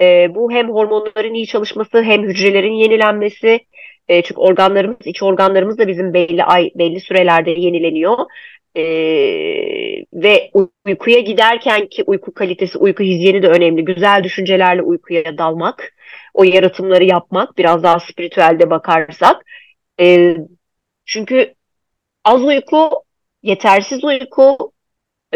E, 0.00 0.34
bu 0.34 0.52
hem 0.52 0.68
hormonların 0.70 1.34
iyi 1.34 1.46
çalışması 1.46 2.02
hem 2.02 2.22
hücrelerin 2.22 2.72
yenilenmesi. 2.72 3.60
E, 4.08 4.22
çünkü 4.22 4.40
organlarımız, 4.40 5.06
iç 5.06 5.22
organlarımız 5.22 5.78
da 5.78 5.88
bizim 5.88 6.14
belli 6.14 6.44
ay, 6.44 6.70
belli 6.74 7.00
sürelerde 7.00 7.50
yenileniyor. 7.50 8.18
E, 8.76 8.84
ve 10.14 10.50
uykuya 10.84 11.20
giderken 11.20 11.86
ki 11.86 12.04
uyku 12.06 12.34
kalitesi, 12.34 12.78
uyku 12.78 13.02
hijyeni 13.02 13.42
de 13.42 13.48
önemli. 13.48 13.84
Güzel 13.84 14.24
düşüncelerle 14.24 14.82
uykuya 14.82 15.38
dalmak, 15.38 15.94
o 16.34 16.44
yaratımları 16.44 17.04
yapmak, 17.04 17.58
biraz 17.58 17.82
daha 17.82 18.00
spiritüelde 18.00 18.70
bakarsak. 18.70 19.44
E, 20.00 20.36
çünkü 21.06 21.54
az 22.24 22.44
uyku, 22.44 22.90
yetersiz 23.42 24.04
uyku, 24.04 24.72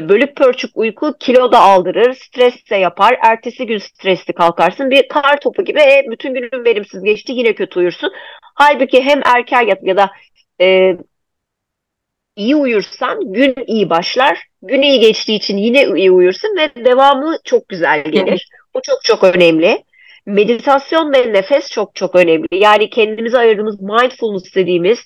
bölük 0.00 0.36
pörçük 0.36 0.70
uyku 0.74 1.14
kilo 1.20 1.52
da 1.52 1.60
aldırır, 1.60 2.14
stres 2.14 2.70
de 2.70 2.76
yapar. 2.76 3.18
Ertesi 3.22 3.66
gün 3.66 3.78
stresli 3.78 4.32
kalkarsın. 4.32 4.90
Bir 4.90 5.08
kar 5.08 5.40
topu 5.40 5.64
gibi 5.64 5.80
e, 5.80 6.06
bütün 6.10 6.34
günün 6.34 6.64
verimsiz 6.64 7.02
geçti 7.02 7.32
yine 7.32 7.54
kötü 7.54 7.78
uyursun. 7.78 8.12
Halbuki 8.58 9.02
hem 9.02 9.20
erken 9.24 9.62
yat 9.62 9.78
ya 9.82 9.96
da 9.96 10.10
e, 10.60 10.96
iyi 12.36 12.56
uyursan 12.56 13.32
gün 13.32 13.54
iyi 13.66 13.90
başlar. 13.90 14.42
Gün 14.62 14.82
iyi 14.82 15.00
geçtiği 15.00 15.36
için 15.36 15.56
yine 15.56 15.84
iyi 15.96 16.10
uyursun 16.10 16.56
ve 16.56 16.84
devamı 16.84 17.36
çok 17.44 17.68
güzel 17.68 18.04
gelir. 18.04 18.48
Bu 18.74 18.80
çok 18.82 19.04
çok 19.04 19.24
önemli. 19.24 19.84
Meditasyon 20.26 21.12
ve 21.12 21.32
nefes 21.32 21.70
çok 21.70 21.94
çok 21.94 22.14
önemli. 22.14 22.46
Yani 22.52 22.90
kendimize 22.90 23.38
ayırdığımız 23.38 23.80
mindfulness 23.80 24.54
dediğimiz 24.54 24.98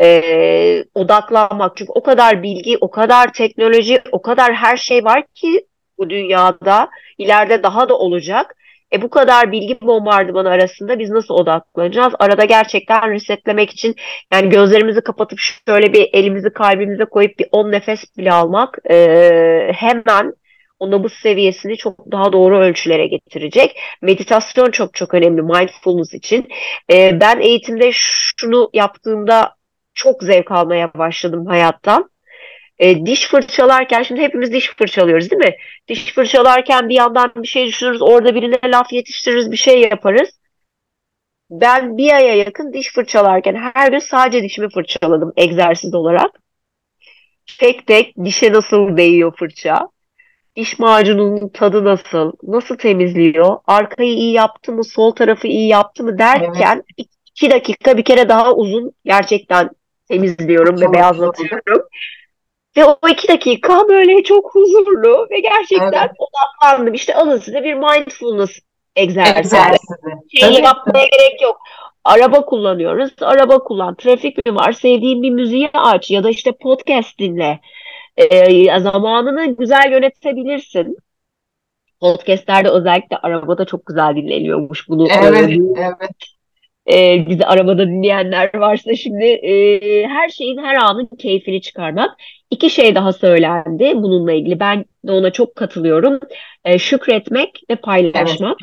e, 0.00 0.84
odaklanmak. 0.94 1.76
Çünkü 1.76 1.92
o 1.94 2.02
kadar 2.02 2.42
bilgi, 2.42 2.78
o 2.80 2.90
kadar 2.90 3.32
teknoloji, 3.32 4.00
o 4.12 4.22
kadar 4.22 4.54
her 4.54 4.76
şey 4.76 5.04
var 5.04 5.22
ki 5.34 5.66
bu 5.98 6.10
dünyada 6.10 6.88
ileride 7.18 7.62
daha 7.62 7.88
da 7.88 7.98
olacak. 7.98 8.56
E 8.92 9.02
bu 9.02 9.10
kadar 9.10 9.52
bilgi 9.52 9.80
bombardımanı 9.80 10.48
arasında 10.50 10.98
biz 10.98 11.10
nasıl 11.10 11.34
odaklanacağız? 11.34 12.12
Arada 12.18 12.44
gerçekten 12.44 13.10
resetlemek 13.10 13.70
için 13.70 13.94
yani 14.32 14.48
gözlerimizi 14.48 15.00
kapatıp 15.00 15.38
şöyle 15.38 15.92
bir 15.92 16.10
elimizi 16.12 16.52
kalbimize 16.52 17.04
koyup 17.04 17.38
bir 17.38 17.46
10 17.52 17.72
nefes 17.72 18.16
bile 18.18 18.32
almak 18.32 18.78
e, 18.90 18.96
hemen 19.74 20.34
o 20.78 20.90
nabız 20.90 21.12
seviyesini 21.12 21.76
çok 21.76 22.12
daha 22.12 22.32
doğru 22.32 22.58
ölçülere 22.58 23.06
getirecek. 23.06 23.80
Meditasyon 24.02 24.70
çok 24.70 24.94
çok 24.94 25.14
önemli 25.14 25.42
mindfulness 25.42 26.14
için. 26.14 26.48
E, 26.92 27.20
ben 27.20 27.40
eğitimde 27.40 27.90
şunu 27.92 28.70
yaptığımda 28.74 29.54
çok 29.94 30.22
zevk 30.22 30.52
almaya 30.52 30.94
başladım 30.94 31.46
hayattan. 31.46 32.10
E, 32.78 33.06
diş 33.06 33.28
fırçalarken 33.28 34.02
şimdi 34.02 34.20
hepimiz 34.20 34.52
diş 34.52 34.76
fırçalıyoruz 34.76 35.30
değil 35.30 35.42
mi? 35.42 35.56
Diş 35.88 36.14
fırçalarken 36.14 36.88
bir 36.88 36.94
yandan 36.94 37.32
bir 37.36 37.48
şey 37.48 37.66
düşünürüz, 37.66 38.02
orada 38.02 38.34
birine 38.34 38.58
laf 38.64 38.92
yetiştiririz, 38.92 39.52
bir 39.52 39.56
şey 39.56 39.80
yaparız. 39.80 40.30
Ben 41.50 41.96
bir 41.96 42.12
aya 42.12 42.34
yakın 42.34 42.72
diş 42.72 42.92
fırçalarken 42.92 43.70
her 43.74 43.90
gün 43.90 43.98
sadece 43.98 44.42
dişimi 44.42 44.68
fırçaladım 44.68 45.32
egzersiz 45.36 45.94
olarak. 45.94 46.30
Tek 47.58 47.86
tek 47.86 48.16
dişe 48.24 48.52
nasıl 48.52 48.96
değiyor 48.96 49.32
fırça, 49.38 49.88
diş 50.56 50.78
macununun 50.78 51.48
tadı 51.48 51.84
nasıl, 51.84 52.32
nasıl 52.42 52.76
temizliyor, 52.76 53.56
arkayı 53.66 54.12
iyi 54.12 54.32
yaptı 54.32 54.72
mı, 54.72 54.84
sol 54.84 55.10
tarafı 55.10 55.48
iyi 55.48 55.68
yaptı 55.68 56.04
mı 56.04 56.18
derken 56.18 56.82
iki, 56.96 57.50
dakika 57.50 57.96
bir 57.96 58.04
kere 58.04 58.28
daha 58.28 58.54
uzun 58.54 58.92
gerçekten 59.04 59.70
temizliyorum 60.08 60.80
ve 60.80 60.92
beyazlatıyorum. 60.92 61.88
Ve 62.76 62.84
o 62.84 63.08
iki 63.10 63.28
dakika 63.28 63.88
böyle 63.88 64.22
çok 64.22 64.54
huzurlu 64.54 65.26
ve 65.30 65.40
gerçekten 65.40 65.92
Evet. 65.92 66.10
odaklandım. 66.18 66.94
İşte 66.94 67.14
alın 67.14 67.38
size 67.38 67.64
bir 67.64 67.74
mindfulness 67.74 68.58
egzersizi. 68.96 69.38
Egzersizi. 69.38 70.40
Şey 70.40 70.52
yapmaya 70.52 71.04
gerek 71.04 71.42
yok. 71.42 71.60
Araba 72.04 72.44
kullanıyoruz. 72.44 73.12
Araba 73.20 73.58
kullan. 73.58 73.94
Trafik 73.94 74.46
mi 74.46 74.54
var? 74.54 74.72
Sevdiğin 74.72 75.22
bir 75.22 75.30
müziği 75.30 75.70
aç 75.74 76.10
ya 76.10 76.24
da 76.24 76.30
işte 76.30 76.52
podcast 76.52 77.18
dinle. 77.18 77.60
Ee, 78.16 78.80
zamanını 78.80 79.56
güzel 79.56 79.92
yönetebilirsin. 79.92 80.96
Podcastlerde 82.00 82.68
özellikle 82.70 83.16
arabada 83.16 83.64
çok 83.64 83.86
güzel 83.86 84.16
dinleniyormuş 84.16 84.88
bunu. 84.88 85.08
Evet, 85.10 85.50
evet. 85.76 86.10
e, 86.92 87.26
bizi 87.28 87.46
arabada 87.46 87.86
dinleyenler 87.86 88.54
varsa 88.54 88.94
şimdi 88.94 89.24
e, 89.24 90.06
her 90.06 90.28
şeyin 90.28 90.58
her 90.58 90.74
anın 90.74 91.06
keyfini 91.18 91.60
çıkarmak. 91.60 92.18
İki 92.50 92.70
şey 92.70 92.94
daha 92.94 93.12
söylendi 93.12 93.92
bununla 93.94 94.32
ilgili. 94.32 94.60
Ben 94.60 94.84
de 95.06 95.12
ona 95.12 95.30
çok 95.30 95.56
katılıyorum. 95.56 96.20
E, 96.64 96.78
şükretmek 96.78 97.60
ve 97.70 97.76
paylaşmak. 97.76 98.58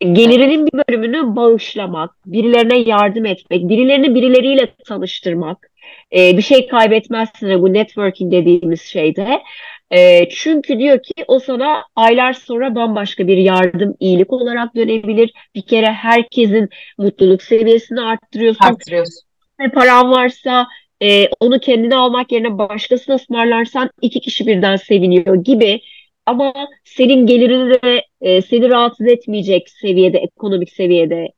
Gelirinin 0.00 0.66
bir 0.66 0.72
bölümünü 0.72 1.36
bağışlamak, 1.36 2.10
birilerine 2.26 2.78
yardım 2.78 3.26
etmek, 3.26 3.68
birilerini 3.68 4.14
birileriyle 4.14 4.74
tanıştırmak. 4.88 5.70
E, 6.16 6.36
bir 6.36 6.42
şey 6.42 6.68
kaybetmezsin 6.68 7.62
bu 7.62 7.72
networking 7.72 8.32
dediğimiz 8.32 8.82
şeyde. 8.82 9.42
E, 9.90 10.28
çünkü 10.28 10.78
diyor 10.78 11.02
ki 11.02 11.24
o 11.26 11.38
sana 11.38 11.84
aylar 11.96 12.32
sonra 12.32 12.74
bambaşka 12.74 13.26
bir 13.26 13.36
yardım, 13.36 13.94
iyilik 14.00 14.32
olarak 14.32 14.76
dönebilir. 14.76 15.32
Bir 15.54 15.62
kere 15.62 15.86
herkesin 15.86 16.68
mutluluk 16.98 17.42
seviyesini 17.42 18.00
arttırıyorsun. 18.00 18.64
Arttırıyorsun. 18.64 19.26
Ne 19.58 19.70
paran 19.70 20.10
varsa 20.10 20.66
e, 21.02 21.28
onu 21.40 21.60
kendine 21.60 21.96
almak 21.96 22.32
yerine 22.32 22.58
başkasına 22.58 23.14
ısmarlarsan 23.14 23.90
iki 24.02 24.20
kişi 24.20 24.46
birden 24.46 24.76
seviniyor 24.76 25.34
gibi. 25.44 25.80
Ama 26.26 26.52
senin 26.84 27.26
gelirini 27.26 27.74
de 27.82 28.02
e, 28.20 28.42
seni 28.42 28.70
rahatsız 28.70 29.06
etmeyecek 29.06 29.70
seviyede, 29.70 30.18
ekonomik 30.18 30.70
seviyede 30.72 31.28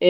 e, 0.00 0.08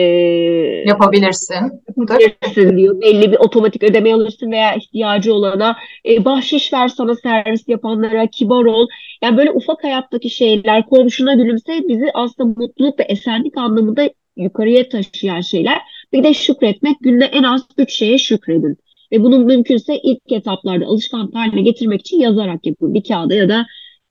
Yapabilirsin. 0.85 1.55
yapabilirsin 1.97 2.77
diyor. 2.77 3.01
Belli 3.01 3.31
bir 3.31 3.37
otomatik 3.37 3.83
ödeme 3.83 4.13
alırsın 4.13 4.51
veya 4.51 4.75
ihtiyacı 4.75 5.33
olana 5.33 5.77
e, 6.09 6.25
bahşiş 6.25 6.73
ver 6.73 6.87
sana 6.87 7.15
servis 7.15 7.67
yapanlara, 7.67 8.27
kibar 8.27 8.65
ol. 8.65 8.87
Yani 9.23 9.37
böyle 9.37 9.51
ufak 9.51 9.83
hayattaki 9.83 10.29
şeyler, 10.29 10.85
komşuna 10.85 11.33
gülümse 11.33 11.81
bizi 11.87 12.05
aslında 12.13 12.59
mutluluk 12.61 12.99
ve 12.99 13.03
esenlik 13.03 13.57
anlamında 13.57 14.09
yukarıya 14.37 14.89
taşıyan 14.89 15.41
şeyler. 15.41 15.81
Bir 16.13 16.23
de 16.23 16.33
şükretmek 16.33 16.97
günde 17.01 17.25
en 17.25 17.43
az 17.43 17.61
üç 17.77 17.93
şeye 17.93 18.17
şükredin. 18.17 18.77
Ve 19.11 19.23
bunu 19.23 19.39
mümkünse 19.39 19.97
ilk 19.97 20.31
etaplarda 20.31 20.85
alışkanlık 20.85 21.35
haline 21.35 21.61
getirmek 21.61 22.01
için 22.01 22.19
yazarak 22.19 22.65
yapın. 22.65 22.93
Bir 22.93 23.03
kağıda 23.03 23.33
ya 23.33 23.49
da 23.49 23.65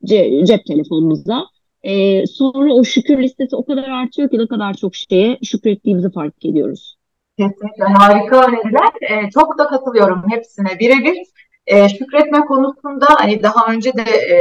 ce- 0.04 0.46
cep 0.46 0.66
telefonunuzda. 0.66 1.46
Ee, 1.82 2.26
sonra 2.26 2.72
o 2.72 2.84
şükür 2.84 3.22
listesi 3.22 3.56
o 3.56 3.64
kadar 3.64 3.88
artıyor 3.88 4.30
ki 4.30 4.38
ne 4.38 4.46
kadar 4.46 4.74
çok 4.74 4.94
şeye 4.94 5.38
şükrettiğimizi 5.42 6.12
fark 6.12 6.44
ediyoruz. 6.44 6.96
Kesinlikle 7.38 7.84
harika 7.84 8.46
öneriler. 8.46 8.90
Ee, 9.10 9.30
çok 9.30 9.58
da 9.58 9.66
katılıyorum 9.66 10.22
hepsine 10.30 10.78
birebir. 10.80 11.18
Ee, 11.66 11.88
şükretme 11.88 12.40
konusunda 12.40 13.06
hani 13.08 13.42
daha 13.42 13.72
önce 13.72 13.92
de 13.92 14.02
e, 14.02 14.36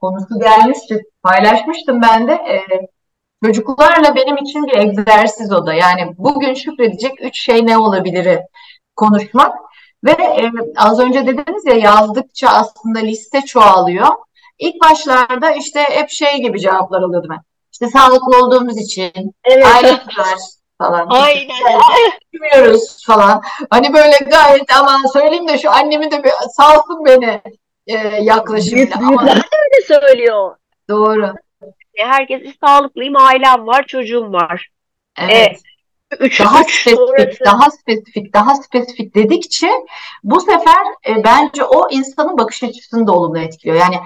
konusu 0.00 0.40
gelmişti, 0.40 1.02
paylaşmıştım 1.22 2.02
ben 2.02 2.28
de. 2.28 2.32
E, 2.32 2.60
çocuklarla 3.44 4.16
benim 4.16 4.36
için 4.36 4.66
bir 4.66 4.78
egzersiz 4.78 5.52
o 5.52 5.66
da. 5.66 5.74
Yani 5.74 6.14
bugün 6.18 6.54
şükredecek 6.54 7.12
üç 7.24 7.40
şey 7.40 7.66
ne 7.66 7.78
olabilir 7.78 8.38
konuşmak. 8.96 9.54
Ve 10.04 10.10
e, 10.10 10.50
az 10.76 11.00
önce 11.00 11.26
dediniz 11.26 11.66
ya 11.66 11.74
yazdıkça 11.74 12.48
aslında 12.48 12.98
liste 12.98 13.40
çoğalıyor. 13.40 14.06
İlk 14.58 14.82
başlarda 14.82 15.50
işte 15.50 15.80
hep 15.90 16.10
şey 16.10 16.36
gibi 16.36 16.60
cevaplar 16.60 17.02
alıyordum 17.02 17.30
ben. 17.30 17.40
İşte 17.72 17.88
sağlıklı 17.88 18.44
olduğumuz 18.44 18.78
için, 18.78 19.34
Evet. 19.44 19.66
ailemiz 19.66 20.18
var 20.18 20.38
falan. 20.78 21.06
Aynen. 21.10 21.80
Bilmiyoruz 22.32 23.04
falan. 23.06 23.42
Hani 23.70 23.92
böyle 23.94 24.16
gayet 24.30 24.76
aman 24.76 25.02
söyleyeyim 25.12 25.48
de 25.48 25.58
şu 25.58 25.70
annemi 25.70 26.10
de 26.10 26.24
bir 26.24 26.30
salsın 26.56 27.04
beni 27.04 27.40
e, 27.86 27.94
yaklaşımıyla. 28.22 29.00
Büyük, 29.00 29.20
Ama 29.20 29.26
de 29.26 29.30
öyle 29.30 29.86
söylüyor. 29.86 30.56
doğru. 30.90 31.34
E, 31.94 32.04
Herkes 32.04 32.42
sağlıklıyım, 32.64 33.16
ailem 33.16 33.66
var, 33.66 33.84
çocuğum 33.86 34.32
var. 34.32 34.68
Evet. 35.18 35.60
Üç, 36.20 36.40
Daha 36.40 36.60
üç 36.60 36.80
spesifik, 36.80 37.44
daha 37.46 37.70
spesifik, 37.70 38.34
daha 38.34 38.54
spesifik 38.54 39.14
dedikçe 39.14 39.70
bu 40.22 40.40
sefer 40.40 40.84
e, 41.08 41.24
bence 41.24 41.64
o 41.64 41.90
insanın 41.90 42.38
bakış 42.38 42.62
açısını 42.62 43.06
da 43.06 43.12
olumlu 43.12 43.38
etkiliyor. 43.38 43.76
Yani 43.76 43.96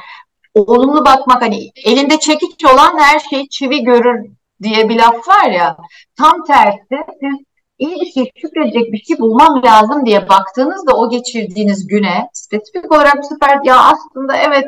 olumlu 0.55 1.05
bakmak 1.05 1.43
hani 1.43 1.71
elinde 1.85 2.19
çekiç 2.19 2.65
olan 2.65 2.99
her 2.99 3.19
şey 3.19 3.49
çivi 3.49 3.85
görür 3.85 4.27
diye 4.63 4.89
bir 4.89 4.99
laf 4.99 5.29
var 5.29 5.51
ya. 5.51 5.77
Tam 6.17 6.45
tersi 6.45 6.79
siz 7.21 7.47
iyi 7.79 8.01
bir 8.01 8.13
şey, 8.13 8.31
şükredecek 8.37 8.93
bir 8.93 8.99
şey 8.99 9.19
bulmam 9.19 9.63
lazım 9.65 10.07
diye 10.07 10.29
baktığınızda 10.29 10.97
o 10.97 11.11
geçirdiğiniz 11.11 11.87
güne 11.87 12.29
spesifik 12.33 12.93
olarak 12.93 13.19
bu 13.19 13.27
sefer 13.27 13.61
ya 13.65 13.81
aslında 13.81 14.37
evet 14.37 14.65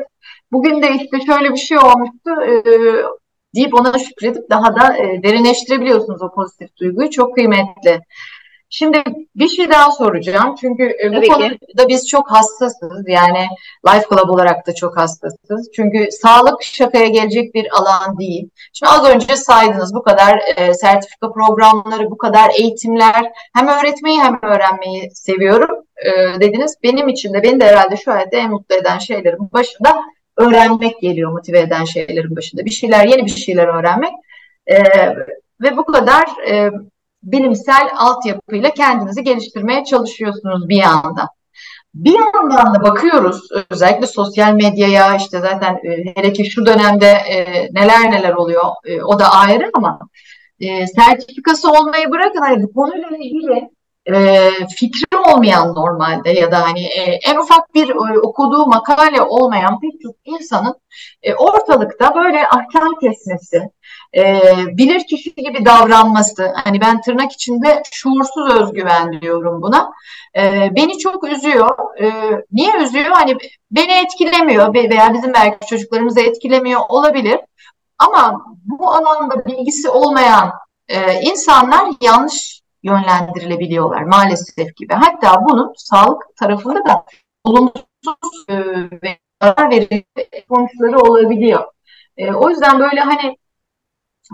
bugün 0.51 0.81
de 0.81 0.91
işte 0.95 1.25
şöyle 1.25 1.51
bir 1.51 1.57
şey 1.57 1.77
olmuştu 1.77 2.31
e, 2.47 2.53
deyip 3.55 3.73
ona 3.73 3.99
şükredip 3.99 4.49
daha 4.49 4.75
da 4.75 4.97
e, 4.97 5.23
derinleştirebiliyorsunuz 5.23 6.21
o 6.21 6.31
pozitif 6.31 6.77
duyguyu. 6.77 7.09
Çok 7.09 7.35
kıymetli. 7.35 8.01
Şimdi 8.75 9.03
bir 9.35 9.47
şey 9.47 9.69
daha 9.69 9.91
soracağım. 9.91 10.55
Çünkü 10.61 10.83
e, 10.83 11.09
bu 11.09 11.13
Tabii 11.13 11.27
ki. 11.27 11.33
konuda 11.33 11.87
biz 11.87 12.07
çok 12.07 12.31
hassasız. 12.31 13.07
Yani 13.07 13.47
Life 13.87 14.05
Club 14.09 14.29
olarak 14.29 14.67
da 14.67 14.75
çok 14.75 14.97
hassasız. 14.97 15.71
Çünkü 15.75 16.07
sağlık 16.11 16.63
şakaya 16.63 17.07
gelecek 17.07 17.55
bir 17.55 17.67
alan 17.79 18.19
değil. 18.19 18.49
Şimdi 18.73 18.91
az 18.91 19.05
önce 19.09 19.35
saydınız 19.35 19.95
bu 19.95 20.03
kadar 20.03 20.41
e, 20.55 20.73
sertifika 20.73 21.31
programları, 21.31 22.11
bu 22.11 22.17
kadar 22.17 22.51
eğitimler. 22.59 23.31
Hem 23.55 23.67
öğretmeyi 23.67 24.19
hem 24.19 24.39
öğrenmeyi 24.41 25.11
seviyorum 25.13 25.85
e, 26.05 26.39
dediniz. 26.41 26.75
Benim 26.83 27.07
için 27.07 27.33
de 27.33 27.43
beni 27.43 27.59
de 27.59 27.65
herhalde 27.65 27.97
şu 27.97 28.11
hayatta 28.11 28.37
en 28.37 28.51
mutlu 28.51 28.75
eden 28.75 28.97
şeylerin 28.97 29.51
başında 29.53 30.03
öğrenmek 30.37 31.01
geliyor, 31.01 31.31
motive 31.31 31.59
eden 31.59 31.83
şeylerin 31.83 32.35
başında. 32.35 32.65
Bir 32.65 32.71
şeyler, 32.71 33.05
yeni 33.05 33.25
bir 33.25 33.31
şeyler 33.31 33.67
öğrenmek. 33.67 34.11
E, 34.67 34.83
ve 35.61 35.77
bu 35.77 35.85
kadar 35.85 36.25
e, 36.49 36.71
bilimsel 37.23 37.89
altyapıyla 37.97 38.69
kendinizi 38.69 39.23
geliştirmeye 39.23 39.85
çalışıyorsunuz 39.85 40.69
bir 40.69 40.77
yandan. 40.77 41.27
Bir 41.93 42.15
yandan 42.19 42.75
da 42.75 42.83
bakıyoruz 42.83 43.49
özellikle 43.69 44.07
sosyal 44.07 44.53
medyaya 44.53 45.15
işte 45.15 45.39
zaten 45.39 45.73
e, 45.73 46.15
hele 46.15 46.33
ki 46.33 46.45
şu 46.45 46.65
dönemde 46.65 47.05
e, 47.05 47.67
neler 47.73 48.11
neler 48.11 48.33
oluyor 48.33 48.63
e, 48.85 49.03
o 49.03 49.19
da 49.19 49.31
ayrı 49.31 49.71
ama 49.73 49.99
e, 50.59 50.87
sertifikası 50.87 51.69
olmayı 51.71 52.11
bırakın 52.11 52.41
hani 52.41 52.73
konuyla 52.73 53.09
ilgili 53.17 53.69
e, 54.05 54.49
fikri 54.77 55.17
olmayan 55.27 55.75
normalde 55.75 56.29
ya 56.29 56.51
da 56.51 56.61
hani 56.63 56.83
e, 56.83 57.01
en 57.01 57.37
ufak 57.37 57.73
bir 57.75 57.89
e, 57.89 58.19
okuduğu 58.19 58.65
makale 58.65 59.21
olmayan 59.21 59.79
pek 59.79 60.01
çok 60.01 60.15
insanın 60.25 60.75
e, 61.23 61.33
ortalıkta 61.33 62.15
böyle 62.15 62.47
ahkam 62.47 62.99
kesmesi, 63.01 63.69
e, 64.15 64.41
bilir 64.67 65.07
kişi 65.07 65.35
gibi 65.35 65.65
davranması, 65.65 66.53
hani 66.63 66.81
ben 66.81 67.01
tırnak 67.01 67.31
içinde 67.31 67.83
şuursuz 67.91 68.53
özgüven 68.53 69.21
diyorum 69.21 69.61
buna, 69.61 69.91
e, 70.37 70.69
beni 70.75 70.97
çok 70.97 71.23
üzüyor. 71.27 71.69
E, 72.01 72.11
niye 72.51 72.77
üzüyor? 72.77 73.11
Hani 73.11 73.37
beni 73.71 73.91
etkilemiyor 73.93 74.73
veya 74.73 75.13
bizim 75.13 75.33
belki 75.33 75.67
çocuklarımızı 75.67 76.21
etkilemiyor 76.21 76.81
olabilir. 76.89 77.39
Ama 77.97 78.45
bu 78.65 78.91
alanda 78.91 79.45
bilgisi 79.45 79.89
olmayan 79.89 80.51
e, 80.87 81.21
insanlar 81.21 81.87
yanlış 82.01 82.62
yönlendirilebiliyorlar 82.83 84.01
maalesef 84.01 84.75
gibi. 84.75 84.93
Hatta 84.93 85.45
bunun 85.49 85.73
sağlık 85.77 86.21
tarafında 86.37 86.85
da 86.85 87.05
olumsuz 87.43 88.45
e, 88.49 88.55
ve 89.03 89.17
zarar 89.41 89.71
verici 89.71 90.05
sonuçları 90.47 90.99
olabiliyor. 90.99 91.63
E, 92.17 92.33
o 92.33 92.49
yüzden 92.49 92.79
böyle 92.79 93.01
hani 93.01 93.37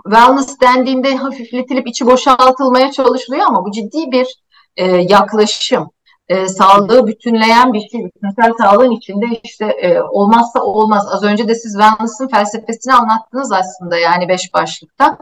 wellness 0.04 0.60
dendiğinde 0.60 1.16
hafifletilip 1.16 1.88
içi 1.88 2.06
boşaltılmaya 2.06 2.92
çalışılıyor 2.92 3.46
ama 3.46 3.64
bu 3.64 3.70
ciddi 3.70 4.12
bir 4.12 4.42
e, 4.76 4.86
yaklaşım. 4.86 5.90
E, 6.28 6.48
sağlığı 6.48 7.06
bütünleyen 7.06 7.72
bir 7.72 7.88
şey. 7.88 8.04
Bütünsel 8.04 8.52
sağlığın 8.58 8.90
içinde 8.90 9.26
işte 9.44 9.66
e, 9.66 10.00
olmazsa 10.02 10.60
olmaz. 10.60 11.08
Az 11.12 11.22
önce 11.22 11.48
de 11.48 11.54
siz 11.54 11.72
wellness'ın 11.72 12.28
felsefesini 12.28 12.94
anlattınız 12.94 13.52
aslında 13.52 13.98
yani 13.98 14.28
beş 14.28 14.54
başlıkta. 14.54 15.18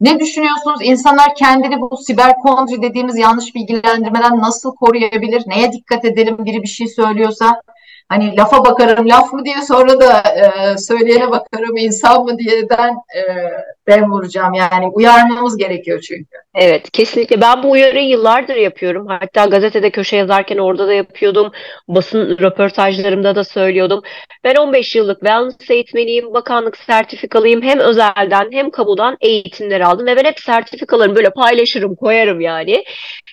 Ne 0.00 0.20
düşünüyorsunuz? 0.20 0.80
İnsanlar 0.82 1.34
kendini 1.34 1.80
bu 1.80 1.96
siber 1.96 2.36
kondri 2.36 2.82
dediğimiz 2.82 3.18
yanlış 3.18 3.54
bilgilendirmeden 3.54 4.38
nasıl 4.38 4.74
koruyabilir? 4.74 5.42
Neye 5.46 5.72
dikkat 5.72 6.04
edelim 6.04 6.36
biri 6.44 6.62
bir 6.62 6.68
şey 6.68 6.86
söylüyorsa? 6.88 7.62
Hani 8.08 8.36
lafa 8.36 8.64
bakarım 8.64 9.08
laf 9.08 9.32
mı 9.32 9.44
diye 9.44 9.62
sonra 9.68 10.00
da 10.00 10.22
e, 10.30 10.78
söyleyene 10.78 11.30
bakarım 11.30 11.76
insan 11.76 12.24
mı 12.24 12.38
diyeden 12.38 12.94
e, 13.16 13.22
ben 13.86 14.10
vuracağım. 14.10 14.54
Yani 14.54 14.86
uyarmamız 14.86 15.56
gerekiyor 15.56 16.00
çünkü. 16.00 16.36
Evet, 16.54 16.90
kesinlikle. 16.90 17.40
Ben 17.40 17.62
bu 17.62 17.70
uyarıyı 17.70 18.08
yıllardır 18.08 18.56
yapıyorum. 18.56 19.06
Hatta 19.06 19.44
gazetede 19.44 19.90
köşe 19.90 20.16
yazarken 20.16 20.58
orada 20.58 20.86
da 20.86 20.92
yapıyordum. 20.92 21.52
Basın 21.88 22.38
röportajlarımda 22.38 23.34
da 23.34 23.44
söylüyordum. 23.44 24.02
Ben 24.44 24.54
15 24.54 24.96
yıllık 24.96 25.20
wellness 25.20 25.70
eğitmeniyim, 25.70 26.34
bakanlık 26.34 26.76
sertifikalıyım. 26.76 27.62
Hem 27.62 27.78
özelden 27.78 28.48
hem 28.52 28.70
kamudan 28.70 29.16
eğitimler 29.20 29.80
aldım 29.80 30.06
ve 30.06 30.16
ben 30.16 30.24
hep 30.24 30.40
sertifikalarımı 30.40 31.16
böyle 31.16 31.30
paylaşırım, 31.30 31.96
koyarım 31.96 32.40
yani. 32.40 32.84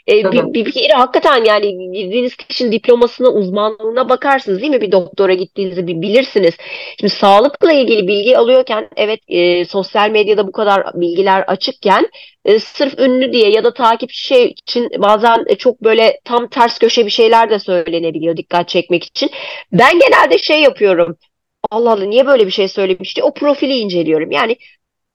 Bir, 0.07 0.31
bir, 0.31 0.65
bir 0.65 0.71
kere 0.71 0.93
hakikaten 0.93 1.43
yani 1.43 1.91
girdiğiniz 1.93 2.35
kişinin 2.35 2.71
diplomasına, 2.71 3.29
uzmanlığına 3.29 4.09
bakarsınız 4.09 4.61
değil 4.61 4.71
mi? 4.71 4.81
Bir 4.81 4.91
doktora 4.91 5.33
gittiğinizi 5.33 5.87
bir 5.87 6.01
bilirsiniz. 6.01 6.53
Şimdi 6.99 7.13
sağlıkla 7.13 7.71
ilgili 7.71 8.07
bilgi 8.07 8.37
alıyorken 8.37 8.89
evet 8.95 9.19
e, 9.27 9.65
sosyal 9.65 10.09
medyada 10.09 10.47
bu 10.47 10.51
kadar 10.51 10.83
bilgiler 10.93 11.41
açıkken 11.47 12.09
e, 12.45 12.59
sırf 12.59 12.99
ünlü 12.99 13.33
diye 13.33 13.49
ya 13.49 13.63
da 13.63 13.73
takipçi 13.73 14.23
şey 14.25 14.45
için 14.45 14.89
bazen 14.97 15.43
e, 15.47 15.55
çok 15.55 15.83
böyle 15.83 16.19
tam 16.25 16.47
ters 16.49 16.79
köşe 16.79 17.05
bir 17.05 17.11
şeyler 17.11 17.49
de 17.49 17.59
söylenebiliyor 17.59 18.37
dikkat 18.37 18.69
çekmek 18.69 19.03
için. 19.03 19.29
Ben 19.71 19.99
genelde 19.99 20.37
şey 20.37 20.61
yapıyorum. 20.61 21.17
Allah 21.71 21.91
Allah 21.91 22.05
niye 22.05 22.25
böyle 22.27 22.45
bir 22.45 22.51
şey 22.51 22.67
söylemişti? 22.67 23.23
O 23.23 23.33
profili 23.33 23.73
inceliyorum. 23.77 24.31
Yani 24.31 24.57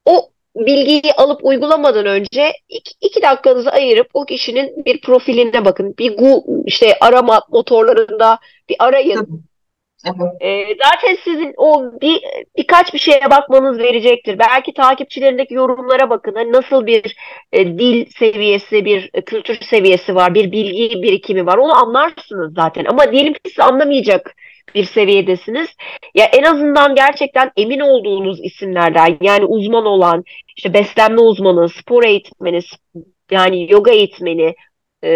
o 0.05 0.29
bilgiyi 0.65 1.13
alıp 1.17 1.45
uygulamadan 1.45 2.05
önce 2.05 2.53
iki, 2.69 2.93
iki 3.01 3.21
dakikanızı 3.21 3.71
ayırıp 3.71 4.07
o 4.13 4.25
kişinin 4.25 4.85
bir 4.85 5.01
profiline 5.01 5.65
bakın. 5.65 5.95
Bir 5.99 6.17
Google, 6.17 6.63
işte 6.65 6.97
arama 7.01 7.41
motorlarında 7.49 8.39
bir 8.69 8.75
arayın. 8.79 9.49
Evet. 10.05 10.41
E, 10.41 10.75
zaten 10.83 11.17
sizin 11.23 11.53
o 11.57 11.91
bir 12.01 12.21
birkaç 12.57 12.93
bir 12.93 12.99
şeye 12.99 13.31
bakmanız 13.31 13.79
verecektir. 13.79 14.39
Belki 14.39 14.73
takipçilerindeki 14.73 15.53
yorumlara 15.53 16.09
bakın. 16.09 16.35
Hani 16.35 16.51
nasıl 16.51 16.85
bir 16.85 17.15
e, 17.51 17.65
dil 17.65 18.05
seviyesi, 18.05 18.85
bir 18.85 19.09
e, 19.13 19.21
kültür 19.21 19.61
seviyesi 19.61 20.15
var, 20.15 20.33
bir 20.33 20.51
bilgi 20.51 21.03
birikimi 21.03 21.45
var. 21.45 21.57
Onu 21.57 21.75
anlarsınız 21.75 22.53
zaten. 22.53 22.85
Ama 22.85 23.11
diyelim 23.11 23.33
ki 23.33 23.39
siz 23.45 23.59
anlamayacak 23.59 24.35
bir 24.75 24.83
seviyedesiniz. 24.83 25.69
Ya 26.15 26.25
en 26.25 26.43
azından 26.43 26.95
gerçekten 26.95 27.51
emin 27.57 27.79
olduğunuz 27.79 28.39
isimlerden 28.43 29.17
yani 29.21 29.45
uzman 29.45 29.85
olan 29.85 30.23
işte 30.57 30.73
beslenme 30.73 31.21
uzmanı, 31.21 31.69
spor 31.69 32.03
eğitmeni, 32.03 32.59
yani 33.31 33.71
yoga 33.71 33.91
eğitmeni, 33.91 34.55
e, 35.03 35.11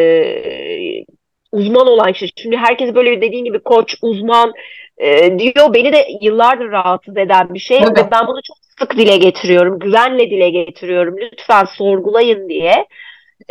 uzman 1.51 1.87
olan 1.87 2.13
kişi. 2.13 2.29
Şimdi 2.41 2.57
herkes 2.57 2.95
böyle 2.95 3.21
dediğin 3.21 3.45
gibi 3.45 3.59
koç, 3.59 3.95
uzman 4.01 4.53
e, 4.97 5.39
diyor. 5.39 5.73
Beni 5.73 5.93
de 5.93 6.07
yıllardır 6.21 6.71
rahatsız 6.71 7.17
eden 7.17 7.53
bir 7.53 7.59
şey. 7.59 7.77
Evet. 7.77 7.97
Ve 7.97 8.11
ben 8.11 8.27
bunu 8.27 8.39
çok 8.43 8.57
sık 8.79 8.97
dile 8.97 9.17
getiriyorum. 9.17 9.79
Güvenle 9.79 10.31
dile 10.31 10.49
getiriyorum. 10.49 11.15
Lütfen 11.17 11.65
sorgulayın 11.77 12.49
diye. 12.49 12.85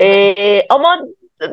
E, 0.00 0.62
ama 0.68 1.00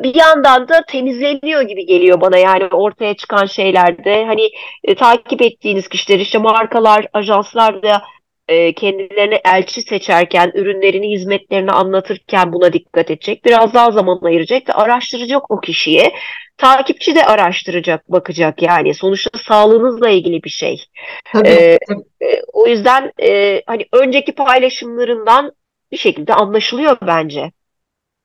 bir 0.02 0.14
yandan 0.14 0.68
da 0.68 0.84
temizleniyor 0.88 1.62
gibi 1.62 1.86
geliyor 1.86 2.20
bana 2.20 2.38
yani 2.38 2.64
ortaya 2.64 3.14
çıkan 3.16 3.46
şeylerde. 3.46 4.24
Hani 4.24 4.50
e, 4.84 4.94
takip 4.94 5.42
ettiğiniz 5.42 5.88
kişiler 5.88 6.18
işte 6.18 6.38
markalar, 6.38 7.06
ajanslar 7.12 7.82
da 7.82 8.02
e, 8.48 8.72
kendilerine 8.72 9.40
elçi 9.44 9.82
seçerken, 9.82 10.52
ürünlerini, 10.54 11.10
hizmetlerini 11.10 11.70
anlatırken 11.70 12.52
buna 12.52 12.72
dikkat 12.72 13.10
edecek. 13.10 13.44
Biraz 13.44 13.74
daha 13.74 13.90
zaman 13.90 14.18
ayıracak 14.22 14.68
ve 14.68 14.72
araştıracak 14.72 15.50
o 15.50 15.60
kişiyi. 15.60 16.12
Takipçi 16.58 17.14
de 17.14 17.24
araştıracak, 17.24 18.12
bakacak 18.12 18.62
yani. 18.62 18.94
Sonuçta 18.94 19.38
sağlığınızla 19.38 20.10
ilgili 20.10 20.42
bir 20.42 20.50
şey. 20.50 20.84
Tabii, 21.32 21.48
Ee, 21.48 21.78
tabii. 21.88 22.30
E, 22.32 22.42
o 22.52 22.66
yüzden 22.66 23.12
e, 23.22 23.62
hani 23.66 23.86
önceki 23.92 24.32
paylaşımlarından 24.32 25.52
bir 25.92 25.96
şekilde 25.96 26.34
anlaşılıyor 26.34 26.96
bence. 27.06 27.50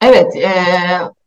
Evet, 0.01 0.35
e, 0.35 0.51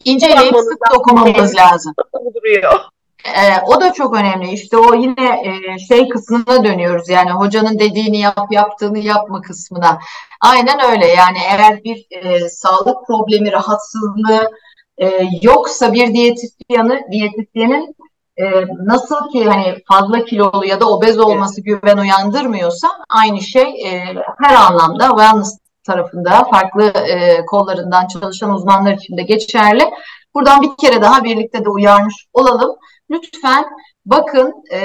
inceleyip 0.04 0.56
sık 0.56 0.94
dokunmamız 0.94 1.56
lazım. 1.56 1.94
Duruyor. 2.34 2.80
E, 3.24 3.60
o 3.66 3.80
da 3.80 3.92
çok 3.92 4.16
önemli. 4.16 4.50
İşte 4.52 4.76
o 4.76 4.94
yine 4.94 5.42
e, 5.44 5.78
şey 5.78 6.08
kısmına 6.08 6.64
dönüyoruz. 6.64 7.08
Yani 7.08 7.30
hocanın 7.30 7.78
dediğini 7.78 8.18
yap, 8.18 8.48
yaptığını 8.50 8.98
yapma 8.98 9.40
kısmına. 9.40 9.98
Aynen 10.40 10.90
öyle. 10.90 11.06
Yani 11.06 11.38
eğer 11.44 11.84
bir 11.84 12.06
e, 12.10 12.48
sağlık 12.48 13.06
problemi, 13.06 13.52
rahatsızlığı 13.52 14.50
e, 14.98 15.22
yoksa 15.42 15.92
bir 15.92 16.14
diyetisyanı, 16.14 17.00
diyetisyenin 17.10 17.96
e, 18.36 18.44
nasıl 18.84 19.30
ki 19.32 19.44
hani 19.44 19.82
fazla 19.88 20.24
kilolu 20.24 20.66
ya 20.66 20.80
da 20.80 20.90
obez 20.90 21.18
olması 21.18 21.60
güven 21.60 21.98
uyandırmıyorsa 21.98 22.88
aynı 23.08 23.40
şey 23.40 23.62
e, 23.62 24.14
her 24.38 24.54
anlamda 24.54 25.08
wellness 25.08 25.58
tarafında 25.84 26.44
farklı 26.44 26.84
e, 26.84 27.44
kollarından 27.46 28.06
çalışan 28.06 28.50
uzmanlar 28.50 28.92
için 28.94 29.16
de 29.16 29.22
geçerli. 29.22 29.84
Buradan 30.34 30.62
bir 30.62 30.70
kere 30.78 31.02
daha 31.02 31.24
birlikte 31.24 31.64
de 31.64 31.68
uyarmış 31.68 32.14
olalım. 32.32 32.76
Lütfen 33.10 33.64
bakın 34.06 34.54
e, 34.72 34.80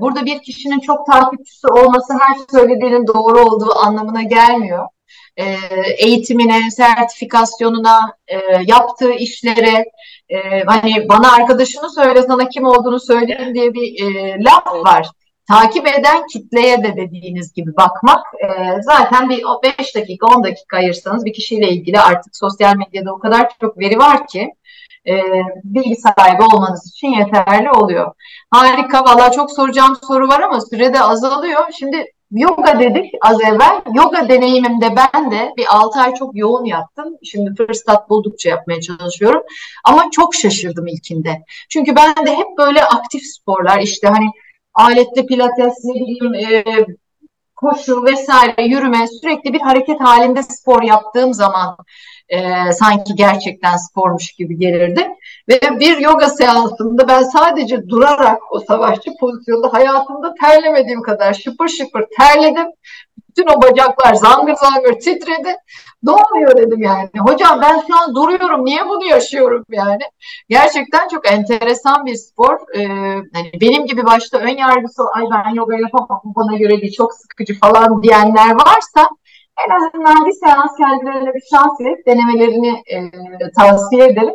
burada 0.00 0.24
bir 0.24 0.42
kişinin 0.42 0.80
çok 0.80 1.06
takipçisi 1.06 1.66
olması 1.66 2.12
her 2.12 2.36
söylediğinin 2.58 3.06
doğru 3.06 3.40
olduğu 3.40 3.78
anlamına 3.78 4.22
gelmiyor. 4.22 4.88
e, 5.36 5.56
eğitimine, 5.98 6.70
sertifikasyonuna, 6.70 8.14
e, 8.28 8.36
yaptığı 8.66 9.12
işlere, 9.12 9.84
e, 10.28 10.64
hani 10.66 11.08
bana 11.08 11.32
arkadaşını 11.32 11.90
söyle 11.90 12.22
sana 12.22 12.48
kim 12.48 12.64
olduğunu 12.64 13.00
söyleyeyim 13.00 13.54
diye 13.54 13.74
bir 13.74 14.04
e, 14.04 14.44
laf 14.44 14.66
var. 14.66 15.08
Takip 15.48 15.88
eden 15.88 16.26
kitleye 16.26 16.82
de 16.82 16.96
dediğiniz 16.96 17.52
gibi 17.52 17.76
bakmak 17.76 18.26
e, 18.34 18.46
zaten 18.82 19.28
bir 19.28 19.44
5 19.78 19.94
dakika 19.94 20.26
10 20.26 20.44
dakika 20.44 20.76
ayırsanız 20.76 21.24
bir 21.24 21.32
kişiyle 21.32 21.68
ilgili 21.68 22.00
artık 22.00 22.36
sosyal 22.36 22.76
medyada 22.76 23.12
o 23.12 23.18
kadar 23.18 23.48
çok 23.60 23.78
veri 23.78 23.98
var 23.98 24.26
ki 24.26 24.50
e, 25.08 25.14
bilgi 25.64 25.96
sahibi 25.96 26.42
olmanız 26.42 26.86
için 26.86 27.08
yeterli 27.08 27.70
oluyor. 27.70 28.12
Harika 28.50 29.04
valla 29.04 29.30
çok 29.32 29.52
soracağım 29.52 29.96
soru 30.08 30.28
var 30.28 30.40
ama 30.40 30.60
sürede 30.60 31.00
azalıyor. 31.00 31.64
Şimdi 31.78 32.04
yoga 32.30 32.80
dedik 32.80 33.14
az 33.22 33.40
evvel. 33.40 33.80
Yoga 33.94 34.28
deneyimimde 34.28 34.88
ben 34.96 35.30
de 35.30 35.52
bir 35.56 35.66
6 35.70 36.00
ay 36.00 36.14
çok 36.14 36.36
yoğun 36.36 36.64
yaptım. 36.64 37.16
Şimdi 37.24 37.54
fırsat 37.54 38.10
buldukça 38.10 38.48
yapmaya 38.48 38.80
çalışıyorum. 38.80 39.42
Ama 39.84 40.10
çok 40.10 40.34
şaşırdım 40.34 40.86
ilkinde. 40.86 41.44
Çünkü 41.68 41.96
ben 41.96 42.26
de 42.26 42.36
hep 42.36 42.58
böyle 42.58 42.84
aktif 42.84 43.22
sporlar 43.22 43.78
işte 43.80 44.08
hani 44.08 44.26
aletli 44.76 45.26
pilates 45.26 45.74
ne 45.84 45.94
bileyim 45.94 46.34
e, 46.34 46.64
koşu 47.56 48.04
vesaire 48.04 48.64
yürüme 48.64 49.06
sürekli 49.08 49.52
bir 49.52 49.60
hareket 49.60 50.00
halinde 50.00 50.42
spor 50.42 50.82
yaptığım 50.82 51.34
zaman 51.34 51.76
e, 52.28 52.72
sanki 52.72 53.14
gerçekten 53.14 53.76
spormuş 53.76 54.32
gibi 54.32 54.58
gelirdi. 54.58 55.08
Ve 55.48 55.60
bir 55.80 55.96
yoga 55.98 56.28
seansında 56.28 57.08
ben 57.08 57.22
sadece 57.22 57.88
durarak 57.88 58.38
o 58.50 58.60
savaşçı 58.60 59.10
pozisyonda 59.20 59.72
hayatımda 59.72 60.34
terlemediğim 60.40 61.02
kadar 61.02 61.34
şıpır 61.34 61.68
şıpır 61.68 62.04
terledim. 62.18 62.66
Bütün 63.28 63.46
o 63.46 63.62
bacaklar 63.62 64.14
zangır 64.14 64.54
zangır 64.54 64.92
titredi. 64.92 65.56
Ne 66.02 66.10
oluyor 66.10 66.56
dedim 66.56 66.82
yani. 66.82 67.10
Hocam 67.18 67.60
ben 67.62 67.82
şu 67.86 67.96
an 67.96 68.14
duruyorum. 68.14 68.64
Niye 68.64 68.88
bunu 68.88 69.04
yaşıyorum 69.04 69.64
yani? 69.70 70.02
Gerçekten 70.48 71.08
çok 71.08 71.32
enteresan 71.32 72.06
bir 72.06 72.14
spor. 72.14 72.58
Ee, 72.74 72.86
hani 73.32 73.50
benim 73.60 73.86
gibi 73.86 74.06
başta 74.06 74.38
ön 74.38 74.56
yargısı 74.56 75.02
ay 75.14 75.24
ben 75.32 75.54
yoga 75.54 75.76
yapamam 75.76 76.20
bana 76.24 76.56
göre 76.56 76.80
değil 76.80 76.92
çok 76.92 77.14
sıkıcı 77.14 77.58
falan 77.58 78.02
diyenler 78.02 78.50
varsa 78.50 79.08
en 79.66 79.70
azından 79.76 80.26
bir 80.26 80.32
seans 80.32 80.76
kendilerine 80.76 81.34
bir 81.34 81.42
şans 81.50 81.80
verip 81.80 82.06
denemelerini 82.06 82.82
e, 82.86 82.96
tavsiye 83.58 84.06
ederim. 84.06 84.34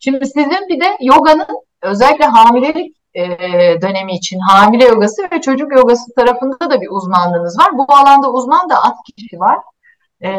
Şimdi 0.00 0.26
sizin 0.26 0.68
bir 0.68 0.80
de 0.80 0.96
yoganın 1.00 1.46
özellikle 1.82 2.24
hamilelik 2.24 2.96
e, 3.14 3.22
dönemi 3.82 4.14
için 4.14 4.38
hamile 4.38 4.84
yogası 4.84 5.22
ve 5.32 5.40
çocuk 5.40 5.72
yogası 5.72 6.14
tarafında 6.14 6.70
da 6.70 6.80
bir 6.80 6.88
uzmanlığınız 6.90 7.58
var. 7.58 7.68
Bu 7.78 7.94
alanda 7.94 8.32
uzman 8.32 8.70
da 8.70 8.74
az 8.84 8.94
kişi 9.16 9.40
var. 9.40 9.58
E, 10.22 10.30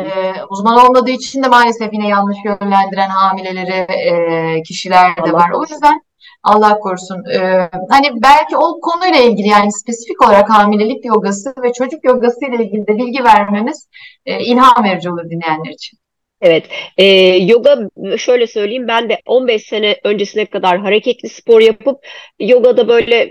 uzman 0.49 0.85
olmadığı 0.85 1.11
için 1.11 1.43
de 1.43 1.47
maalesef 1.47 1.93
yine 1.93 2.07
yanlış 2.07 2.37
yönlendiren 2.45 3.09
hamileleri 3.09 3.91
e, 3.91 4.63
kişiler 4.63 5.17
de 5.25 5.33
var. 5.33 5.51
O 5.51 5.61
yüzden 5.61 6.01
Allah 6.43 6.79
korusun. 6.79 7.25
Ee, 7.33 7.69
hani 7.89 8.07
belki 8.23 8.57
o 8.57 8.79
konuyla 8.81 9.19
ilgili 9.19 9.47
yani 9.47 9.71
spesifik 9.71 10.21
olarak 10.21 10.49
hamilelik 10.49 11.05
yogası 11.05 11.53
ve 11.63 11.73
çocuk 11.73 12.03
yogası 12.03 12.45
ile 12.45 12.63
ilgili 12.63 12.87
de 12.87 12.97
bilgi 12.97 13.23
vermemiz 13.23 13.87
e, 14.25 14.43
ilham 14.43 14.83
verici 14.83 15.09
olur 15.09 15.23
dinleyenler 15.29 15.71
için. 15.71 15.97
Evet, 16.41 16.65
e, 16.97 17.05
yoga 17.37 17.77
şöyle 18.17 18.47
söyleyeyim 18.47 18.87
ben 18.87 19.09
de 19.09 19.17
15 19.25 19.63
sene 19.63 19.95
öncesine 20.03 20.45
kadar 20.45 20.79
hareketli 20.79 21.29
spor 21.29 21.61
yapıp 21.61 22.05
yogada 22.39 22.87
böyle 22.87 23.29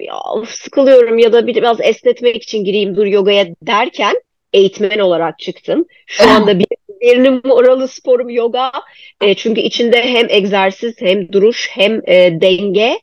sıkılıyorum 0.48 1.18
ya 1.18 1.32
da 1.32 1.46
biraz 1.46 1.80
esnetmek 1.80 2.42
için 2.42 2.64
gireyim 2.64 2.96
dur 2.96 3.06
yogaya 3.06 3.46
derken 3.62 4.14
eğitmen 4.52 4.98
olarak 4.98 5.38
çıktım. 5.38 5.84
Şu 6.06 6.30
anda 6.30 6.58
bir 6.58 6.66
birinin 7.00 7.50
oralı 7.50 7.88
sporum 7.88 8.30
yoga. 8.30 8.72
E, 9.20 9.34
çünkü 9.34 9.60
içinde 9.60 10.02
hem 10.02 10.26
egzersiz 10.30 10.94
hem 11.00 11.32
duruş 11.32 11.68
hem 11.72 12.00
e, 12.06 12.40
denge 12.40 13.00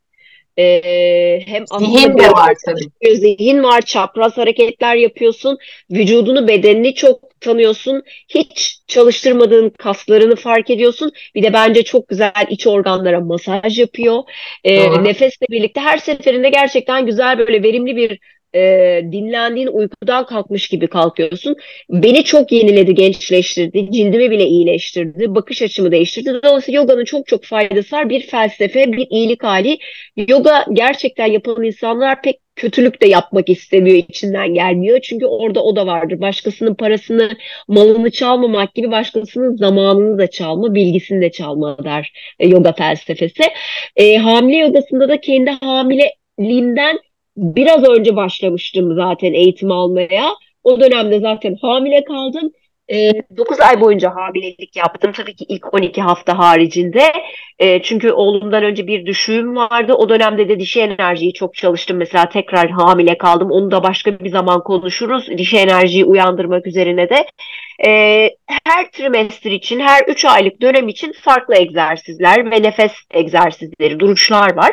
e, 0.58 1.42
hem 1.46 1.66
zihin 1.80 2.18
de 2.18 2.32
var 2.32 2.54
tabii. 2.66 3.16
Zihin 3.16 3.64
var, 3.64 3.82
çapraz 3.82 4.38
hareketler 4.38 4.96
yapıyorsun. 4.96 5.58
Vücudunu, 5.92 6.48
bedenini 6.48 6.94
çok 6.94 7.42
tanıyorsun. 7.42 8.04
Hiç 8.30 8.80
çalıştırmadığın 8.88 9.70
kaslarını 9.70 10.36
fark 10.36 10.70
ediyorsun. 10.70 11.12
Bir 11.36 11.44
de 11.44 11.54
bence 11.54 11.84
çok 11.84 12.08
güzel 12.08 12.32
iç 12.50 12.68
organlara 12.68 13.20
masaj 13.20 13.80
yapıyor. 13.80 14.24
E, 14.64 15.04
nefesle 15.04 15.46
birlikte 15.50 15.82
her 15.82 15.98
seferinde 15.98 16.50
gerçekten 16.50 17.06
güzel 17.06 17.40
böyle 17.40 17.64
verimli 17.64 17.96
bir 17.96 18.20
e, 18.56 18.60
dinlendiğin 19.12 19.68
uykudan 19.68 20.26
kalkmış 20.26 20.68
gibi 20.68 20.88
kalkıyorsun. 20.88 21.56
Beni 21.90 22.24
çok 22.24 22.52
yeniledi, 22.52 22.96
gençleştirdi, 22.96 23.92
cildimi 23.92 24.32
bile 24.32 24.46
iyileştirdi, 24.46 25.36
bakış 25.36 25.62
açımı 25.62 25.92
değiştirdi. 25.92 26.40
Dolayısıyla 26.44 26.82
yoganın 26.82 27.06
çok 27.06 27.28
çok 27.28 27.44
faydası 27.44 27.96
var. 27.96 28.10
Bir 28.10 28.22
felsefe, 28.22 28.92
bir 28.92 29.08
iyilik 29.10 29.44
hali. 29.44 29.78
Yoga 30.30 30.66
gerçekten 30.74 31.26
yapan 31.26 31.64
insanlar 31.64 32.22
pek 32.22 32.40
kötülük 32.58 33.02
de 33.02 33.08
yapmak 33.08 33.50
istemiyor, 33.50 33.98
içinden 33.98 34.54
gelmiyor. 34.54 35.00
Çünkü 35.02 35.26
orada 35.26 35.64
o 35.64 35.76
da 35.76 35.88
vardır. 35.88 36.22
Başkasının 36.22 36.76
parasını, 36.76 37.30
malını 37.68 38.12
çalmamak 38.12 38.76
gibi 38.76 38.92
başkasının 38.92 39.56
zamanını 39.56 40.18
da 40.18 40.28
çalma, 40.28 40.76
bilgisini 40.76 41.22
de 41.22 41.32
çalma 41.32 41.84
der 41.84 42.14
e, 42.40 42.48
yoga 42.48 42.74
felsefesi. 42.74 43.44
E, 43.96 44.18
hamile 44.18 44.58
yogasında 44.58 45.10
da 45.10 45.22
kendi 45.22 45.52
hamileliğimden 45.52 47.00
biraz 47.38 47.84
önce 47.90 48.16
başlamıştım 48.16 48.96
zaten 48.96 49.34
eğitim 49.34 49.72
almaya. 49.72 50.30
O 50.64 50.82
dönemde 50.82 51.20
zaten 51.20 51.56
hamile 51.62 52.04
kaldım. 52.04 52.52
E, 52.88 52.98
ee, 52.98 53.24
9 53.38 53.60
ay 53.60 53.82
boyunca 53.82 54.16
hamilelik 54.16 54.76
yaptım. 54.76 55.12
Tabii 55.12 55.36
ki 55.36 55.46
ilk 55.50 55.74
12 55.74 56.02
hafta 56.02 56.38
haricinde. 56.38 57.14
E, 57.60 57.82
çünkü 57.82 58.12
oğlumdan 58.12 58.64
önce 58.64 58.88
bir 58.88 59.06
düşüğüm 59.06 59.56
vardı. 59.56 59.94
O 59.94 60.10
dönemde 60.10 60.50
de 60.50 60.60
dişi 60.60 60.82
enerjiyi 60.82 61.34
çok 61.34 61.56
çalıştım. 61.56 61.98
Mesela 61.98 62.30
tekrar 62.30 62.70
hamile 62.70 63.18
kaldım. 63.18 63.52
Onu 63.52 63.72
da 63.72 63.84
başka 63.84 64.20
bir 64.20 64.30
zaman 64.30 64.64
konuşuruz. 64.64 65.28
Dişi 65.38 65.58
enerjiyi 65.58 66.06
uyandırmak 66.06 66.68
üzerine 66.68 67.10
de. 67.10 67.26
E, 67.88 67.92
her 68.66 68.92
trimester 68.92 69.52
için, 69.52 69.80
her 69.80 70.04
3 70.08 70.26
aylık 70.26 70.62
dönem 70.62 70.88
için 70.88 71.14
farklı 71.22 71.56
egzersizler 71.56 72.52
ve 72.52 72.64
nefes 72.64 72.92
egzersizleri, 73.14 74.00
duruşlar 74.00 74.56
var. 74.56 74.72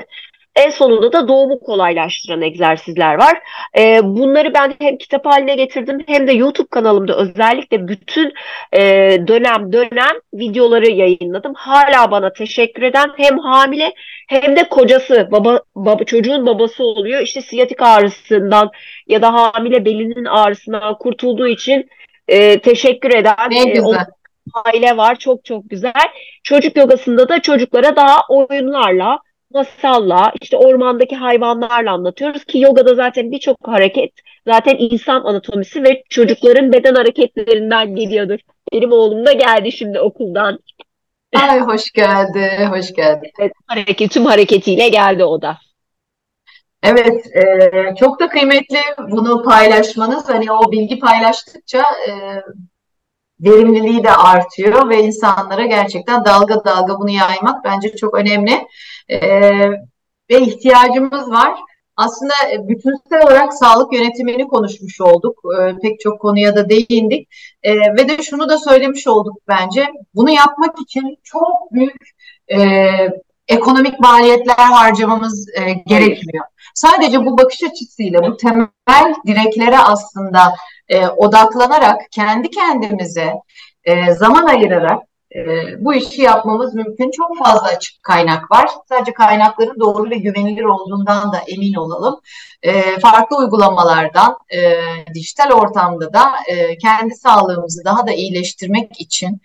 En 0.56 0.70
sonunda 0.70 1.12
da 1.12 1.28
doğumu 1.28 1.60
kolaylaştıran 1.60 2.42
egzersizler 2.42 3.14
var. 3.14 3.38
E, 3.78 4.00
bunları 4.04 4.54
ben 4.54 4.74
hem 4.80 4.96
kitap 4.96 5.26
haline 5.26 5.54
getirdim 5.54 5.98
hem 6.06 6.26
de 6.26 6.32
YouTube 6.32 6.68
kanalımda 6.70 7.16
özellikle 7.16 7.88
bütün 7.88 8.32
e, 8.72 8.80
dönem 9.28 9.72
dönem 9.72 10.16
videoları 10.34 10.90
yayınladım. 10.90 11.52
Hala 11.54 12.10
bana 12.10 12.32
teşekkür 12.32 12.82
eden 12.82 13.10
hem 13.16 13.38
hamile 13.38 13.92
hem 14.28 14.56
de 14.56 14.68
kocası, 14.68 15.28
baba, 15.30 15.60
baba 15.74 16.04
çocuğun 16.04 16.46
babası 16.46 16.84
oluyor. 16.84 17.20
İşte 17.20 17.40
siyatik 17.40 17.82
ağrısından 17.82 18.70
ya 19.08 19.22
da 19.22 19.32
hamile 19.32 19.84
belinin 19.84 20.24
ağrısından 20.24 20.98
kurtulduğu 20.98 21.48
için 21.48 21.88
e, 22.28 22.60
teşekkür 22.60 23.10
eden 23.10 23.50
ne 23.50 23.70
e, 23.70 23.72
güzel. 23.72 24.06
O, 24.54 24.60
aile 24.64 24.96
var. 24.96 25.18
Çok 25.18 25.44
çok 25.44 25.70
güzel. 25.70 26.08
Çocuk 26.42 26.76
yogasında 26.76 27.28
da 27.28 27.42
çocuklara 27.42 27.96
daha 27.96 28.16
oyunlarla 28.28 29.18
masalla, 29.54 30.32
işte 30.40 30.56
ormandaki 30.56 31.16
hayvanlarla 31.16 31.92
anlatıyoruz 31.92 32.44
ki 32.44 32.58
yogada 32.58 32.94
zaten 32.94 33.30
birçok 33.30 33.58
hareket 33.68 34.12
zaten 34.46 34.76
insan 34.78 35.24
anatomisi 35.24 35.84
ve 35.84 36.02
çocukların 36.08 36.72
beden 36.72 36.94
hareketlerinden 36.94 37.96
geliyordur. 37.96 38.38
Benim 38.72 38.92
oğlum 38.92 39.26
da 39.26 39.32
geldi 39.32 39.72
şimdi 39.72 40.00
okuldan. 40.00 40.58
Ay 41.34 41.60
hoş 41.60 41.92
geldi, 41.92 42.68
hoş 42.70 42.92
geldi. 42.92 43.30
Evet, 43.40 43.52
hareket, 43.66 44.10
tüm 44.10 44.26
hareketiyle 44.26 44.88
geldi 44.88 45.24
o 45.24 45.42
da. 45.42 45.58
Evet, 46.82 47.36
e, 47.36 47.94
çok 48.00 48.20
da 48.20 48.28
kıymetli 48.28 48.78
bunu 49.10 49.42
paylaşmanız. 49.42 50.28
Hani 50.28 50.52
o 50.52 50.72
bilgi 50.72 50.98
paylaştıkça 50.98 51.84
e, 52.08 52.12
verimliliği 53.40 54.04
de 54.04 54.10
artıyor 54.10 54.88
ve 54.88 55.02
insanlara 55.02 55.66
gerçekten 55.66 56.24
dalga 56.24 56.64
dalga 56.64 56.98
bunu 56.98 57.10
yaymak 57.10 57.64
bence 57.64 57.96
çok 57.96 58.14
önemli 58.14 58.66
e, 59.08 59.20
ve 60.30 60.40
ihtiyacımız 60.40 61.30
var. 61.30 61.58
Aslında 61.96 62.32
bütünsel 62.68 63.22
olarak 63.22 63.54
sağlık 63.54 63.92
yönetimini 63.92 64.48
konuşmuş 64.48 65.00
olduk. 65.00 65.38
E, 65.60 65.78
pek 65.82 66.00
çok 66.00 66.20
konuya 66.20 66.56
da 66.56 66.68
değindik. 66.68 67.28
E, 67.62 67.74
ve 67.74 68.08
de 68.08 68.22
şunu 68.22 68.48
da 68.48 68.58
söylemiş 68.58 69.06
olduk 69.06 69.36
bence. 69.48 69.86
Bunu 70.14 70.30
yapmak 70.30 70.80
için 70.80 71.18
çok 71.22 71.72
büyük 71.72 71.96
e, 72.52 72.58
ekonomik 73.48 74.00
maliyetler 74.00 74.54
harcamamız 74.54 75.48
e, 75.48 75.72
gerekmiyor. 75.86 76.44
Sadece 76.74 77.24
bu 77.24 77.38
bakış 77.38 77.62
açısıyla 77.62 78.22
bu 78.22 78.36
temel 78.36 79.14
direklere 79.26 79.78
aslında 79.78 80.54
e, 80.88 81.06
odaklanarak 81.06 82.00
kendi 82.10 82.50
kendimize 82.50 83.32
e, 83.84 84.12
zaman 84.12 84.46
ayırarak 84.46 85.02
e, 85.02 85.13
bu 85.78 85.94
işi 85.94 86.22
yapmamız 86.22 86.74
mümkün. 86.74 87.10
Çok 87.10 87.38
fazla 87.38 87.66
açık 87.66 88.02
kaynak 88.02 88.50
var. 88.50 88.68
Sadece 88.88 89.12
kaynakların 89.12 89.80
doğru 89.80 90.10
ve 90.10 90.16
güvenilir 90.16 90.64
olduğundan 90.64 91.32
da 91.32 91.38
emin 91.48 91.74
olalım. 91.74 92.20
E, 92.62 92.98
farklı 92.98 93.36
uygulamalardan, 93.36 94.36
e, 94.54 94.74
dijital 95.14 95.50
ortamda 95.50 96.12
da 96.12 96.32
e, 96.48 96.78
kendi 96.78 97.14
sağlığımızı 97.14 97.84
daha 97.84 98.06
da 98.06 98.12
iyileştirmek 98.12 99.00
için 99.00 99.40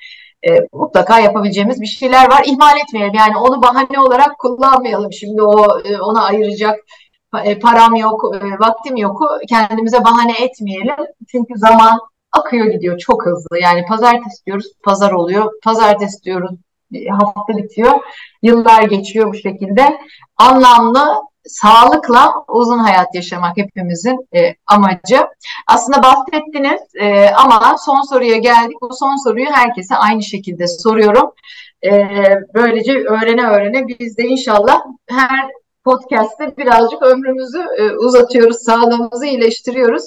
e, 0.47 0.49
mutlaka 0.73 1.19
yapabileceğimiz 1.19 1.81
bir 1.81 1.87
şeyler 1.87 2.31
var. 2.31 2.43
İhmal 2.45 2.77
etmeyelim. 2.77 3.13
Yani 3.13 3.37
onu 3.37 3.61
bahane 3.61 3.99
olarak 3.99 4.39
kullanmayalım. 4.39 5.13
Şimdi 5.13 5.41
o 5.41 5.79
e, 5.79 6.01
ona 6.01 6.23
ayıracak 6.23 6.79
e, 7.43 7.59
param 7.59 7.95
yok, 7.95 8.35
e, 8.35 8.59
vaktim 8.59 8.95
yok. 8.95 9.21
Kendimize 9.49 10.03
bahane 10.03 10.33
etmeyelim. 10.41 10.95
Çünkü 11.31 11.53
zaman 11.55 11.99
akıyor 12.31 12.65
gidiyor 12.65 12.97
çok 12.97 13.25
hızlı. 13.25 13.59
Yani 13.59 13.85
pazartesi 13.85 14.45
diyoruz, 14.45 14.67
pazar 14.83 15.11
oluyor. 15.11 15.51
Pazartesi 15.63 16.23
diyoruz, 16.23 16.51
hafta 17.09 17.57
bitiyor. 17.57 17.93
Yıllar 18.41 18.83
geçiyor 18.83 19.33
bu 19.33 19.35
şekilde. 19.35 19.99
Anlamlı, 20.37 21.21
sağlıkla 21.45 22.33
uzun 22.47 22.79
hayat 22.79 23.15
yaşamak 23.15 23.57
hepimizin 23.57 24.27
e, 24.35 24.55
amacı. 24.67 25.27
Aslında 25.67 26.03
bahsettiniz 26.03 26.81
e, 27.01 27.29
ama 27.29 27.75
son 27.85 28.01
soruya 28.01 28.37
geldik. 28.37 28.77
Bu 28.81 28.89
son 28.93 29.23
soruyu 29.23 29.45
herkese 29.51 29.95
aynı 29.95 30.23
şekilde 30.23 30.67
soruyorum. 30.67 31.31
E, 31.85 32.07
böylece 32.53 32.91
öğrene 32.93 33.47
öğrene 33.47 33.87
biz 33.87 34.17
de 34.17 34.23
inşallah 34.23 34.81
her 35.09 35.49
podcast'te 35.89 36.57
birazcık 36.57 37.01
ömrümüzü 37.01 37.59
e, 37.77 37.91
uzatıyoruz, 37.91 38.57
sağlığımızı 38.57 39.25
iyileştiriyoruz. 39.25 40.03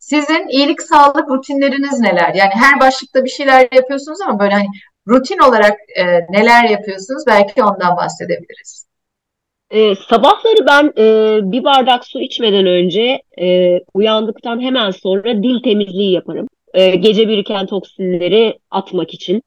Sizin 0.00 0.48
iyilik 0.48 0.82
sağlık 0.82 1.28
rutinleriniz 1.30 2.00
neler? 2.00 2.34
Yani 2.34 2.52
her 2.54 2.80
başlıkta 2.80 3.24
bir 3.24 3.30
şeyler 3.30 3.68
yapıyorsunuz 3.72 4.20
ama 4.20 4.38
böyle 4.40 4.54
hani 4.54 4.66
rutin 5.08 5.38
olarak 5.38 5.76
e, 5.96 6.04
neler 6.30 6.68
yapıyorsunuz? 6.68 7.22
Belki 7.26 7.64
ondan 7.64 7.96
bahsedebiliriz. 7.96 8.86
E, 9.70 9.94
sabahları 9.94 10.66
ben 10.66 10.92
e, 10.98 11.38
bir 11.52 11.64
bardak 11.64 12.04
su 12.04 12.20
içmeden 12.20 12.66
önce 12.66 13.22
e, 13.40 13.78
uyandıktan 13.94 14.60
hemen 14.60 14.90
sonra 14.90 15.42
dil 15.42 15.62
temizliği 15.62 16.12
yaparım. 16.12 16.46
E, 16.74 16.96
gece 16.96 17.28
biriken 17.28 17.66
toksinleri 17.66 18.58
atmak 18.70 19.14
için. 19.14 19.42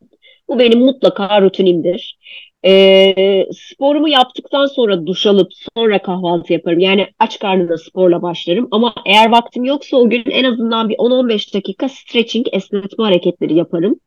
Bu 0.47 0.59
benim 0.59 0.79
mutlaka 0.79 1.41
rutinimdir. 1.41 2.17
E, 2.65 3.45
sporumu 3.53 4.09
yaptıktan 4.09 4.65
sonra 4.65 5.05
duş 5.05 5.25
alıp 5.25 5.51
sonra 5.75 6.01
kahvaltı 6.01 6.53
yaparım. 6.53 6.79
Yani 6.79 7.07
aç 7.19 7.39
karnına 7.39 7.77
sporla 7.77 8.21
başlarım. 8.21 8.67
Ama 8.71 8.93
eğer 9.05 9.31
vaktim 9.31 9.63
yoksa 9.63 9.97
o 9.97 10.09
gün 10.09 10.23
en 10.31 10.43
azından 10.43 10.89
bir 10.89 10.95
10-15 10.95 11.53
dakika 11.53 11.89
stretching, 11.89 12.47
esnetme 12.51 13.05
hareketleri 13.05 13.55
yaparım. 13.55 13.99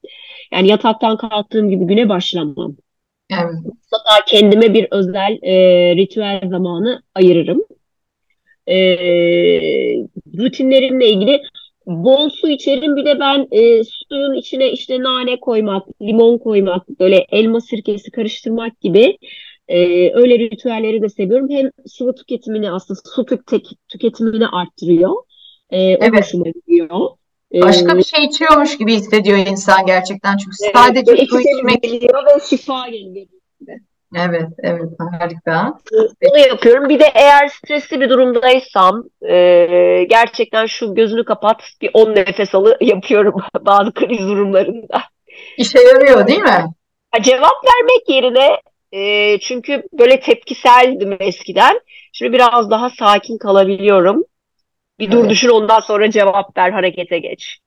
Yani 0.52 0.68
yataktan 0.68 1.16
kalktığım 1.16 1.70
gibi 1.70 1.84
güne 1.84 2.08
başlamam. 2.08 2.76
Evet. 3.30 3.54
Mutlaka 3.64 4.24
kendime 4.26 4.74
bir 4.74 4.88
özel 4.90 5.38
e, 5.42 5.54
ritüel 5.96 6.40
zamanı 6.50 7.02
ayırırım. 7.14 7.62
E, 8.66 8.76
rutinlerimle 10.38 11.08
ilgili 11.08 11.42
bol 11.86 12.30
su 12.30 12.48
içerim. 12.48 12.96
Bir 12.96 13.04
de 13.04 13.20
ben 13.20 13.48
e, 13.50 13.84
suyun 13.84 14.34
içine 14.34 14.72
işte 14.72 15.02
nane 15.02 15.40
koymak, 15.40 15.86
limon 16.02 16.38
koymak, 16.38 16.88
böyle 17.00 17.26
elma 17.30 17.60
sirkesi 17.60 18.10
karıştırmak 18.10 18.80
gibi 18.80 19.18
e, 19.68 19.78
öyle 20.14 20.38
ritüelleri 20.38 21.02
de 21.02 21.08
seviyorum. 21.08 21.50
Hem 21.50 21.70
sıvı 21.86 22.14
tüketimini 22.14 22.70
aslında 22.70 23.00
su 23.04 23.26
tüketimini 23.88 24.48
arttırıyor. 24.48 25.14
E, 25.70 25.96
o 25.96 25.98
evet. 26.00 26.20
hoşuma 26.20 26.44
gidiyor. 26.44 27.08
E, 27.54 27.60
Başka 27.60 27.98
bir 27.98 28.02
şey 28.02 28.24
içiyormuş 28.24 28.78
gibi 28.78 28.94
hissediyor 28.94 29.38
insan 29.38 29.86
gerçekten. 29.86 30.36
Çünkü 30.36 30.56
evet, 30.64 30.76
sadece 30.76 31.26
su 31.26 31.40
içmek 31.40 31.82
geliyor 31.82 32.24
ve 32.26 32.40
şifa 32.50 32.88
geliyor. 32.88 33.26
Evet, 34.16 34.48
evet 34.62 34.90
harika. 34.98 35.78
Bunu 36.22 36.38
yapıyorum. 36.38 36.88
Bir 36.88 37.00
de 37.00 37.12
eğer 37.14 37.48
stresli 37.48 38.00
bir 38.00 38.10
durumdaysam 38.10 39.04
e, 39.28 40.04
gerçekten 40.10 40.66
şu 40.66 40.94
gözünü 40.94 41.24
kapat 41.24 41.62
bir 41.80 41.90
10 41.94 42.14
nefes 42.14 42.54
alı 42.54 42.76
yapıyorum 42.80 43.34
bazı 43.60 43.94
kriz 43.94 44.18
durumlarında. 44.18 45.02
İşe 45.56 45.80
yarıyor 45.80 46.26
değil 46.26 46.42
mi? 46.42 46.64
Cevap 47.22 47.64
vermek 47.64 48.08
yerine 48.08 48.60
e, 48.92 49.38
çünkü 49.38 49.82
böyle 49.92 50.20
tepkiseldim 50.20 51.16
eskiden. 51.20 51.80
Şimdi 52.12 52.32
biraz 52.32 52.70
daha 52.70 52.90
sakin 52.90 53.38
kalabiliyorum. 53.38 54.24
Bir 54.98 55.10
dur 55.10 55.20
evet. 55.20 55.30
düşün 55.30 55.48
ondan 55.48 55.80
sonra 55.80 56.10
cevap 56.10 56.56
ver 56.56 56.70
harekete 56.70 57.18
geç 57.18 57.58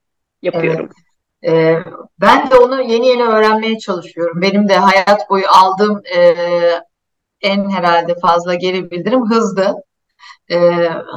yapıyorum. 0.41 0.85
Evet. 0.85 1.04
E, 1.47 1.75
ben 2.21 2.49
de 2.49 2.55
onu 2.55 2.81
yeni 2.81 3.07
yeni 3.07 3.23
öğrenmeye 3.23 3.77
çalışıyorum. 3.79 4.41
Benim 4.41 4.69
de 4.69 4.77
hayat 4.77 5.29
boyu 5.29 5.45
aldığım 5.49 6.01
e, 6.15 6.35
en 7.41 7.69
herhalde 7.69 8.15
fazla 8.19 8.55
geri 8.55 8.91
bildirim 8.91 9.29
hızlı. 9.29 9.83
E, 10.51 10.59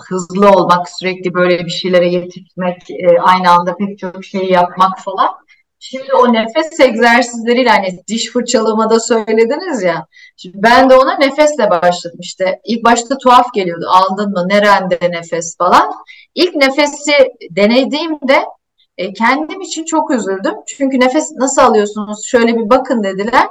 hızlı 0.09 0.51
olmak, 0.51 0.89
sürekli 0.89 1.35
böyle 1.35 1.65
bir 1.65 1.71
şeylere 1.71 2.09
yetişmek, 2.09 2.91
e, 2.91 3.21
aynı 3.21 3.51
anda 3.51 3.77
pek 3.77 3.99
çok 3.99 4.25
şeyi 4.25 4.53
yapmak 4.53 4.99
falan. 4.99 5.35
Şimdi 5.81 6.15
o 6.15 6.33
nefes 6.33 6.81
egzersizleriyle 6.81 7.71
hani 7.71 8.01
diş 8.09 8.31
fırçalamada 8.31 9.01
söylediniz 9.01 9.83
ya. 9.83 10.07
Şimdi 10.37 10.57
ben 10.63 10.91
de 10.91 10.97
ona 10.97 11.19
nefesle 11.19 11.71
başladım 11.71 12.19
işte. 12.21 12.61
İlk 12.65 12.85
başta 12.85 13.19
tuhaf 13.19 13.55
geliyordu. 13.55 13.87
Aldın 13.89 14.33
mı? 14.33 14.49
Nerende 14.49 14.99
nefes 15.11 15.57
falan. 15.57 15.93
İlk 16.35 16.55
nefesi 16.55 17.13
denediğimde 17.51 18.45
e, 18.99 19.13
kendim 19.13 19.61
için 19.61 19.85
çok 19.85 20.11
üzüldüm. 20.11 20.55
Çünkü 20.67 21.01
nefes 21.01 21.33
nasıl 21.33 21.63
alıyorsunuz? 21.63 22.27
Şöyle 22.27 22.57
bir 22.57 22.71
bakın 22.71 23.03
dediler. 23.03 23.49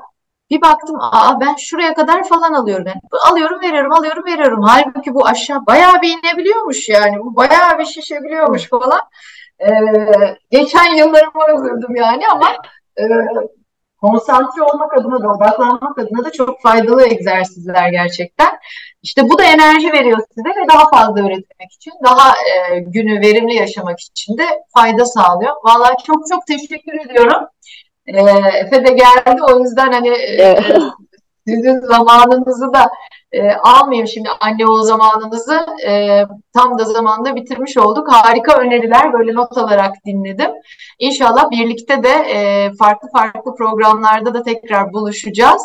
Bir 0.50 0.62
baktım 0.62 0.96
aa 1.02 1.40
ben 1.40 1.56
şuraya 1.56 1.94
kadar 1.94 2.24
falan 2.28 2.54
alıyorum. 2.54 2.88
Yani 2.88 3.02
alıyorum 3.32 3.62
veriyorum 3.62 3.92
alıyorum 3.94 4.26
veriyorum. 4.26 4.62
Halbuki 4.64 5.14
bu 5.14 5.28
aşağı 5.28 5.66
bayağı 5.66 6.02
bir 6.02 6.10
inebiliyormuş 6.10 6.90
yani. 6.90 7.20
Bu 7.20 7.36
bayağı 7.36 7.80
bir 7.80 7.86
şişebiliyormuş 7.86 8.70
falan. 8.70 9.02
Ee, 9.60 9.70
geçen 10.52 10.96
yıllarıma 10.96 11.48
üzüldüm 11.54 11.96
yani 11.96 12.24
ama 12.32 12.48
e, 13.00 13.04
konsantre 14.02 14.62
olmak 14.64 14.98
adına 14.98 15.24
da 15.24 15.28
odaklanmak 15.28 16.00
adına 16.00 16.26
da 16.26 16.32
çok 16.32 16.62
faydalı 16.62 17.04
egzersizler 17.04 17.90
gerçekten. 17.90 18.60
İşte 19.08 19.30
bu 19.30 19.38
da 19.38 19.44
enerji 19.44 19.94
veriyor 19.94 20.20
size 20.36 20.50
ve 20.50 20.68
daha 20.74 20.90
fazla 20.90 21.20
üretmek 21.20 21.72
için, 21.72 21.94
daha 22.04 22.30
e, 22.32 22.80
günü 22.80 23.22
verimli 23.22 23.56
yaşamak 23.56 24.00
için 24.00 24.38
de 24.38 24.44
fayda 24.74 25.06
sağlıyor. 25.06 25.54
Vallahi 25.64 26.04
çok 26.08 26.28
çok 26.30 26.48
teşekkür 26.48 27.06
ediyorum. 27.06 27.48
E, 28.08 28.22
Efe 28.58 28.86
de 28.86 28.92
geldi 28.92 29.44
o 29.44 29.60
yüzden 29.60 29.92
hani 29.92 30.10
e, 30.10 30.60
sizin 31.48 31.80
zamanınızı 31.80 32.74
da 32.74 32.90
e, 33.32 33.52
almayayım 33.52 34.08
şimdi 34.08 34.30
anne 34.40 34.66
oğul 34.66 34.84
zamanınızı 34.84 35.66
e, 35.88 36.24
tam 36.54 36.80
da 36.80 36.84
zamanda 36.84 37.36
bitirmiş 37.36 37.78
olduk. 37.78 38.12
Harika 38.12 38.58
öneriler 38.58 39.14
böyle 39.14 39.36
not 39.36 39.58
alarak 39.58 39.96
dinledim. 40.06 40.52
İnşallah 41.00 41.52
birlikte 41.52 42.04
de 42.04 42.10
e, 42.10 42.70
farklı 42.80 43.10
farklı 43.12 43.56
programlarda 43.56 44.34
da 44.34 44.44
tekrar 44.44 44.94
buluşacağız. 44.94 45.62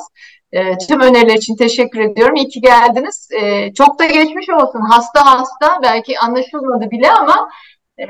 E, 0.52 0.78
tüm 0.78 1.00
öneriler 1.00 1.34
için 1.34 1.56
teşekkür 1.56 2.00
ediyorum. 2.00 2.36
İyi 2.36 2.48
ki 2.48 2.60
geldiniz. 2.60 3.28
E, 3.42 3.72
çok 3.74 3.98
da 3.98 4.06
geçmiş 4.06 4.48
olsun. 4.50 4.80
Hasta 4.90 5.26
hasta 5.26 5.82
belki 5.82 6.18
anlaşılmadı 6.18 6.90
bile 6.90 7.10
ama 7.10 7.50
e, 7.98 8.06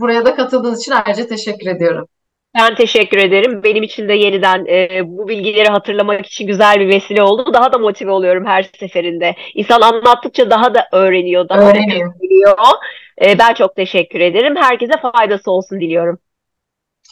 buraya 0.00 0.24
da 0.24 0.34
katıldığınız 0.34 0.80
için 0.80 0.92
ayrıca 0.92 1.26
teşekkür 1.26 1.66
ediyorum. 1.66 2.08
Ben 2.54 2.74
teşekkür 2.74 3.18
ederim. 3.18 3.62
Benim 3.62 3.82
için 3.82 4.08
de 4.08 4.12
yeniden 4.12 4.66
e, 4.66 5.00
bu 5.04 5.28
bilgileri 5.28 5.68
hatırlamak 5.68 6.26
için 6.26 6.46
güzel 6.46 6.80
bir 6.80 6.88
vesile 6.88 7.22
oldu. 7.22 7.54
Daha 7.54 7.72
da 7.72 7.78
motive 7.78 8.10
oluyorum 8.10 8.46
her 8.46 8.62
seferinde. 8.62 9.34
İnsan 9.54 9.80
anlattıkça 9.80 10.50
daha 10.50 10.74
da 10.74 10.88
öğreniyor, 10.92 11.48
daha 11.48 11.70
öğreniyor. 11.70 12.14
da 12.14 12.20
biliyor. 12.20 12.56
E, 13.24 13.38
ben 13.38 13.54
çok 13.54 13.76
teşekkür 13.76 14.20
ederim. 14.20 14.56
Herkese 14.56 14.92
faydası 15.12 15.50
olsun 15.50 15.80
diliyorum. 15.80 16.18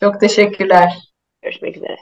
Çok 0.00 0.20
teşekkürler. 0.20 0.92
Görüşmek 1.42 1.76
üzere. 1.76 1.96